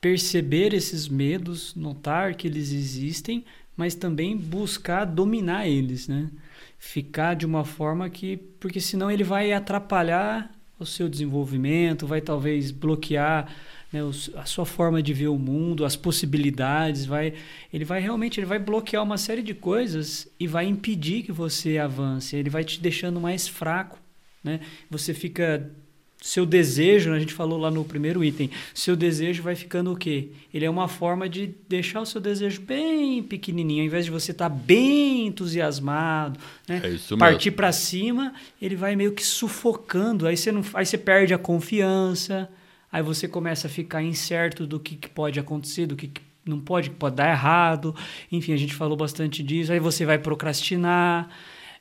perceber 0.02 0.74
esses 0.74 1.08
medos, 1.08 1.74
notar 1.76 2.36
que 2.36 2.48
eles 2.48 2.72
existem, 2.72 3.46
mas 3.76 3.96
também 3.96 4.36
buscar 4.36 5.06
dominar 5.06 5.68
eles, 5.68 6.08
né? 6.08 6.30
Ficar 6.78 7.36
de 7.36 7.46
uma 7.46 7.64
forma 7.64 8.10
que. 8.10 8.38
Porque 8.60 8.80
senão 8.80 9.10
ele 9.10 9.24
vai 9.24 9.54
atrapalhar 9.54 10.52
o 10.80 10.86
seu 10.86 11.10
desenvolvimento, 11.10 12.06
vai 12.06 12.22
talvez 12.22 12.72
bloquear 12.72 13.48
né, 13.92 14.00
a 14.36 14.46
sua 14.46 14.66
forma 14.66 15.02
de 15.02 15.14
ver 15.14 15.28
o 15.28 15.38
mundo, 15.38 15.86
as 15.86 15.96
possibilidades, 15.96 17.06
vai, 17.06 17.34
ele 17.74 17.86
vai 17.86 18.02
realmente 18.02 18.40
ele 18.40 18.48
vai 18.48 18.60
bloquear 18.60 19.04
uma 19.04 19.18
série 19.18 19.42
de 19.42 19.54
coisas 19.54 20.28
e 20.40 20.46
vai 20.46 20.68
impedir 20.68 21.24
que 21.24 21.32
você 21.32 21.78
avance, 21.78 22.36
ele 22.36 22.50
vai 22.50 22.64
te 22.64 22.80
deixando 22.80 23.20
mais 23.20 23.48
fraco, 23.48 23.98
né? 24.44 24.60
Você 24.90 25.14
fica 25.14 25.72
seu 26.22 26.46
desejo, 26.46 27.14
a 27.14 27.20
gente 27.20 27.34
falou 27.34 27.60
lá 27.60 27.70
no 27.70 27.86
primeiro 27.86 28.24
item, 28.24 28.50
seu 28.74 28.96
desejo 28.96 29.44
vai 29.44 29.56
ficando 29.56 29.92
o 29.92 29.96
quê? 29.96 30.30
Ele 30.54 30.66
é 30.66 30.70
uma 30.70 30.88
forma 30.88 31.30
de 31.30 31.54
deixar 31.70 32.02
o 32.02 32.06
seu 32.06 32.20
desejo 32.20 32.62
bem 32.62 33.22
pequenininho, 33.22 33.82
ao 33.82 33.86
invés 33.86 34.06
de 34.06 34.12
você 34.12 34.32
estar 34.32 34.50
tá 34.50 34.56
bem 34.56 35.28
entusiasmado, 35.28 36.40
né? 36.68 36.82
É 36.84 37.16
Partir 37.18 37.52
para 37.52 37.72
cima, 37.72 38.34
ele 38.62 38.76
vai 38.76 38.96
meio 38.96 39.14
que 39.14 39.24
sufocando, 39.24 40.28
aí 40.28 40.36
você 40.36 40.52
não, 40.52 40.64
aí 40.74 40.86
você 40.86 40.98
perde 40.98 41.34
a 41.34 41.38
confiança, 41.38 42.50
aí 42.92 43.04
você 43.04 43.28
começa 43.28 43.68
a 43.68 43.70
ficar 43.70 44.02
incerto 44.02 44.66
do 44.66 44.80
que, 44.80 44.96
que 44.96 45.10
pode 45.10 45.40
acontecer, 45.40 45.86
do 45.86 45.96
que, 45.96 46.08
que 46.08 46.22
não 46.48 46.60
pode, 46.60 46.90
que 46.90 46.96
pode 46.96 47.16
dar 47.16 47.30
errado. 47.30 47.96
Enfim, 48.32 48.54
a 48.54 48.58
gente 48.58 48.74
falou 48.74 48.98
bastante 48.98 49.44
disso. 49.44 49.72
Aí 49.72 49.80
você 49.80 50.06
vai 50.06 50.18
procrastinar. 50.18 51.30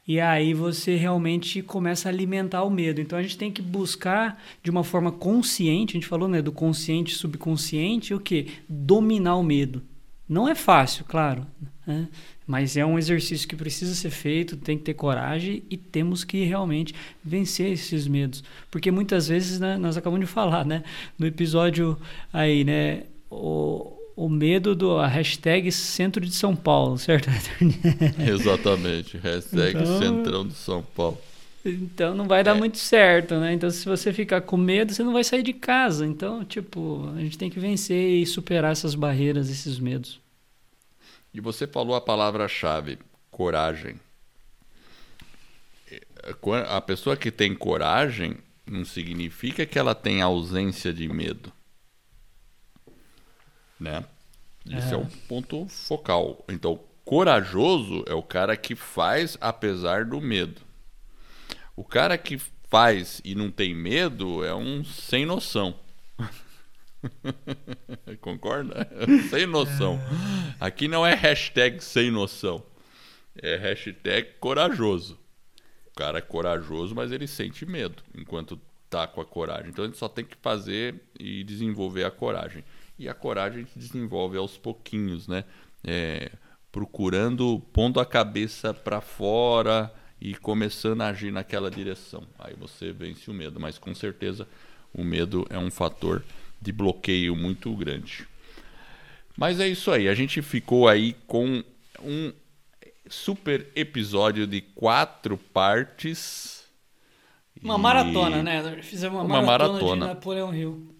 E 0.06 0.20
aí 0.20 0.54
você 0.54 0.94
realmente 0.94 1.62
começa 1.62 2.08
a 2.08 2.12
alimentar 2.12 2.62
o 2.62 2.70
medo. 2.70 3.00
Então 3.00 3.18
a 3.18 3.22
gente 3.22 3.36
tem 3.36 3.50
que 3.50 3.60
buscar 3.60 4.40
de 4.62 4.70
uma 4.70 4.84
forma 4.84 5.10
consciente, 5.10 5.92
a 5.92 5.98
gente 5.98 6.06
falou 6.06 6.28
né, 6.28 6.40
do 6.40 6.52
consciente 6.52 7.14
subconsciente, 7.14 8.14
o 8.14 8.20
que? 8.20 8.48
Dominar 8.68 9.36
o 9.36 9.42
medo. 9.42 9.82
Não 10.28 10.48
é 10.48 10.54
fácil, 10.54 11.04
claro, 11.04 11.46
né? 11.86 12.08
mas 12.46 12.76
é 12.76 12.86
um 12.86 12.98
exercício 12.98 13.48
que 13.48 13.56
precisa 13.56 13.94
ser 13.94 14.10
feito, 14.10 14.56
tem 14.56 14.78
que 14.78 14.84
ter 14.84 14.94
coragem 14.94 15.64
e 15.68 15.76
temos 15.76 16.22
que 16.22 16.44
realmente 16.44 16.94
vencer 17.24 17.72
esses 17.72 18.06
medos. 18.06 18.44
Porque 18.70 18.90
muitas 18.90 19.26
vezes, 19.28 19.58
né, 19.58 19.76
nós 19.76 19.96
acabamos 19.96 20.26
de 20.26 20.32
falar, 20.32 20.64
né, 20.64 20.84
no 21.18 21.26
episódio 21.26 21.98
aí, 22.32 22.64
né, 22.64 23.04
o, 23.30 23.95
o 24.16 24.30
medo 24.30 24.74
do 24.74 24.96
a 24.96 25.06
hashtag 25.06 25.70
Centro 25.70 26.24
de 26.24 26.34
São 26.34 26.56
Paulo, 26.56 26.96
certo? 26.96 27.28
Exatamente, 28.26 29.18
hashtag 29.18 29.78
então, 29.78 29.98
Centrão 29.98 30.48
de 30.48 30.54
São 30.54 30.82
Paulo. 30.82 31.18
Então 31.62 32.14
não 32.14 32.26
vai 32.26 32.42
dar 32.42 32.56
é. 32.56 32.58
muito 32.58 32.78
certo, 32.78 33.34
né? 33.34 33.52
Então 33.52 33.70
se 33.70 33.84
você 33.84 34.12
ficar 34.12 34.40
com 34.40 34.56
medo, 34.56 34.94
você 34.94 35.02
não 35.02 35.12
vai 35.12 35.22
sair 35.22 35.42
de 35.42 35.52
casa. 35.52 36.06
Então, 36.06 36.44
tipo, 36.44 37.12
a 37.14 37.20
gente 37.20 37.36
tem 37.36 37.50
que 37.50 37.60
vencer 37.60 38.22
e 38.22 38.24
superar 38.24 38.72
essas 38.72 38.94
barreiras, 38.94 39.50
esses 39.50 39.78
medos. 39.78 40.18
E 41.34 41.40
você 41.40 41.66
falou 41.66 41.94
a 41.94 42.00
palavra-chave, 42.00 42.98
coragem. 43.30 43.96
A 46.68 46.80
pessoa 46.80 47.16
que 47.16 47.30
tem 47.30 47.54
coragem 47.54 48.38
não 48.66 48.84
significa 48.84 49.66
que 49.66 49.78
ela 49.78 49.94
tem 49.94 50.22
ausência 50.22 50.92
de 50.92 51.06
medo 51.06 51.52
né? 53.78 54.04
Esse 54.68 54.92
é. 54.92 54.94
é 54.94 54.96
o 54.96 55.06
ponto 55.28 55.66
focal. 55.68 56.44
Então, 56.48 56.80
corajoso 57.04 58.04
é 58.06 58.14
o 58.14 58.22
cara 58.22 58.56
que 58.56 58.74
faz 58.74 59.38
apesar 59.40 60.04
do 60.04 60.20
medo. 60.20 60.60
O 61.76 61.84
cara 61.84 62.18
que 62.18 62.38
faz 62.68 63.20
e 63.24 63.34
não 63.34 63.50
tem 63.50 63.74
medo 63.74 64.44
é 64.44 64.54
um 64.54 64.84
sem 64.84 65.24
noção. 65.24 65.78
Concorda? 68.20 68.88
sem 69.30 69.46
noção. 69.46 70.00
É. 70.60 70.66
Aqui 70.66 70.88
não 70.88 71.06
é 71.06 71.14
hashtag 71.14 71.82
sem 71.82 72.10
noção. 72.10 72.62
É 73.40 73.56
hashtag 73.56 74.30
corajoso. 74.40 75.18
O 75.86 75.96
cara 75.96 76.18
é 76.18 76.22
corajoso, 76.22 76.94
mas 76.94 77.12
ele 77.12 77.26
sente 77.26 77.64
medo 77.64 78.02
enquanto 78.14 78.60
tá 78.90 79.06
com 79.06 79.20
a 79.20 79.24
coragem. 79.24 79.70
Então 79.70 79.84
ele 79.84 79.94
só 79.94 80.08
tem 80.08 80.24
que 80.24 80.36
fazer 80.42 80.94
e 81.18 81.44
desenvolver 81.44 82.04
a 82.04 82.10
coragem. 82.10 82.64
E 82.98 83.08
a 83.08 83.14
coragem 83.14 83.60
a 83.60 83.62
gente 83.62 83.78
desenvolve 83.78 84.36
aos 84.36 84.56
pouquinhos, 84.56 85.28
né? 85.28 85.44
É, 85.84 86.30
procurando, 86.72 87.60
pondo 87.72 88.00
a 88.00 88.06
cabeça 88.06 88.74
para 88.74 89.00
fora 89.00 89.92
e 90.20 90.34
começando 90.34 91.02
a 91.02 91.08
agir 91.08 91.32
naquela 91.32 91.70
direção. 91.70 92.22
Aí 92.38 92.54
você 92.54 92.92
vence 92.92 93.30
o 93.30 93.34
medo, 93.34 93.60
mas 93.60 93.78
com 93.78 93.94
certeza 93.94 94.48
o 94.92 95.04
medo 95.04 95.46
é 95.50 95.58
um 95.58 95.70
fator 95.70 96.24
de 96.60 96.72
bloqueio 96.72 97.36
muito 97.36 97.74
grande. 97.74 98.26
Mas 99.36 99.60
é 99.60 99.68
isso 99.68 99.90
aí, 99.90 100.08
a 100.08 100.14
gente 100.14 100.40
ficou 100.40 100.88
aí 100.88 101.14
com 101.26 101.62
um 102.02 102.32
super 103.08 103.68
episódio 103.74 104.46
de 104.46 104.60
quatro 104.60 105.36
partes. 105.36 106.64
Uma 107.62 107.76
e... 107.76 107.80
maratona, 107.80 108.42
né? 108.42 108.82
Fizemos 108.82 109.18
uma, 109.18 109.24
uma 109.24 109.42
maratona, 109.42 109.72
maratona 109.72 110.06
de 110.06 110.14
Napoleão 110.14 110.54
Hill. 110.54 110.95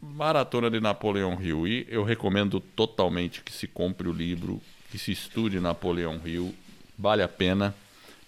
Maratona 0.00 0.70
de 0.70 0.80
Napoleão 0.80 1.38
Hill. 1.40 1.66
E 1.66 1.86
eu 1.88 2.04
recomendo 2.04 2.60
totalmente 2.60 3.42
que 3.42 3.52
se 3.52 3.66
compre 3.66 4.08
o 4.08 4.12
livro, 4.12 4.60
que 4.90 4.98
se 4.98 5.12
estude 5.12 5.60
Napoleão 5.60 6.20
Hill. 6.24 6.54
Vale 6.98 7.22
a 7.22 7.28
pena. 7.28 7.74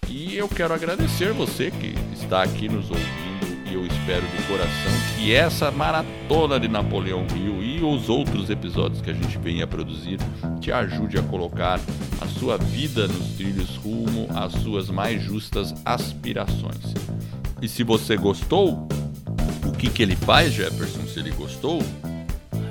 E 0.09 0.37
eu 0.37 0.49
quero 0.49 0.75
agradecer 0.75 1.33
você 1.33 1.71
que 1.71 1.95
está 2.13 2.43
aqui 2.43 2.69
nos 2.69 2.91
ouvindo. 2.91 3.71
E 3.71 3.75
eu 3.75 3.87
espero 3.87 4.27
de 4.27 4.43
coração 4.49 4.91
que 5.17 5.33
essa 5.33 5.71
maratona 5.71 6.59
de 6.59 6.67
Napoleão 6.67 7.25
Hill 7.37 7.63
e 7.63 7.81
os 7.85 8.09
outros 8.09 8.51
episódios 8.51 9.01
que 9.01 9.11
a 9.11 9.15
gente 9.15 9.39
vem 9.39 9.63
a 9.63 9.67
produzir 9.67 10.19
te 10.61 10.73
ajude 10.73 11.19
a 11.19 11.23
colocar 11.23 11.79
a 12.21 12.27
sua 12.27 12.57
vida 12.59 13.07
nos 13.07 13.35
trilhos 13.35 13.77
rumo 13.77 14.27
às 14.35 14.53
suas 14.55 14.91
mais 14.91 15.23
justas 15.23 15.73
aspirações. 15.85 16.95
E 17.63 17.69
se 17.69 17.85
você 17.85 18.17
gostou, 18.17 18.89
que, 19.81 19.89
que 19.89 20.03
ele 20.03 20.15
faz, 20.15 20.53
Jefferson, 20.53 21.07
se 21.07 21.21
ele 21.21 21.31
gostou? 21.31 21.83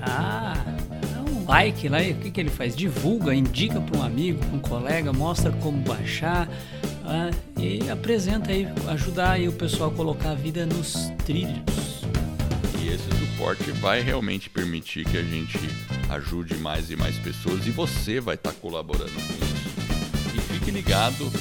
Ah, 0.03 0.53
dá 1.01 1.31
um 1.31 1.43
like 1.45 1.89
lá. 1.89 1.97
O 1.97 2.13
que, 2.15 2.29
que 2.29 2.39
ele 2.39 2.51
faz? 2.51 2.75
Divulga, 2.75 3.33
indica 3.33 3.81
para 3.81 3.99
um 3.99 4.03
amigo, 4.03 4.37
para 4.37 4.55
um 4.55 4.59
colega, 4.59 5.11
mostra 5.11 5.51
como 5.53 5.79
baixar 5.79 6.47
ah, 7.03 7.31
e 7.57 7.89
apresenta 7.89 8.51
aí, 8.51 8.67
ajudar 8.89 9.31
aí 9.31 9.47
o 9.47 9.51
pessoal 9.51 9.89
a 9.89 9.93
colocar 9.93 10.29
a 10.31 10.35
vida 10.35 10.67
nos 10.67 11.11
trilhos. 11.25 12.03
E 12.79 12.89
esse 12.89 13.09
suporte 13.17 13.71
vai 13.71 14.01
realmente 14.01 14.47
permitir 14.47 15.03
que 15.03 15.17
a 15.17 15.23
gente 15.23 15.57
ajude 16.09 16.57
mais 16.57 16.91
e 16.91 16.95
mais 16.95 17.17
pessoas 17.17 17.65
e 17.65 17.71
você 17.71 18.19
vai 18.19 18.35
estar 18.35 18.51
tá 18.51 18.57
colaborando 18.61 19.13
com 19.13 19.19
isso. 19.19 19.67
E 20.35 20.39
fique 20.53 20.69
ligado 20.69 21.31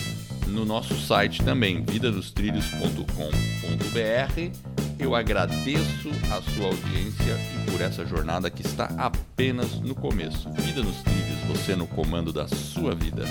no 0.46 0.64
nosso 0.64 0.98
site 0.98 1.44
também, 1.44 1.84
vidadostrilhos.com.br 1.84 4.77
eu 4.98 5.14
agradeço 5.14 6.10
a 6.32 6.42
sua 6.42 6.66
audiência 6.66 7.36
e 7.56 7.70
por 7.70 7.80
essa 7.80 8.04
jornada 8.04 8.50
que 8.50 8.62
está 8.62 8.84
apenas 8.96 9.80
no 9.80 9.94
começo. 9.94 10.50
Vida 10.52 10.82
nos 10.82 10.96
trilhos, 11.02 11.38
você 11.46 11.76
no 11.76 11.86
comando 11.86 12.32
da 12.32 12.48
sua 12.48 12.94
vida. 12.94 13.24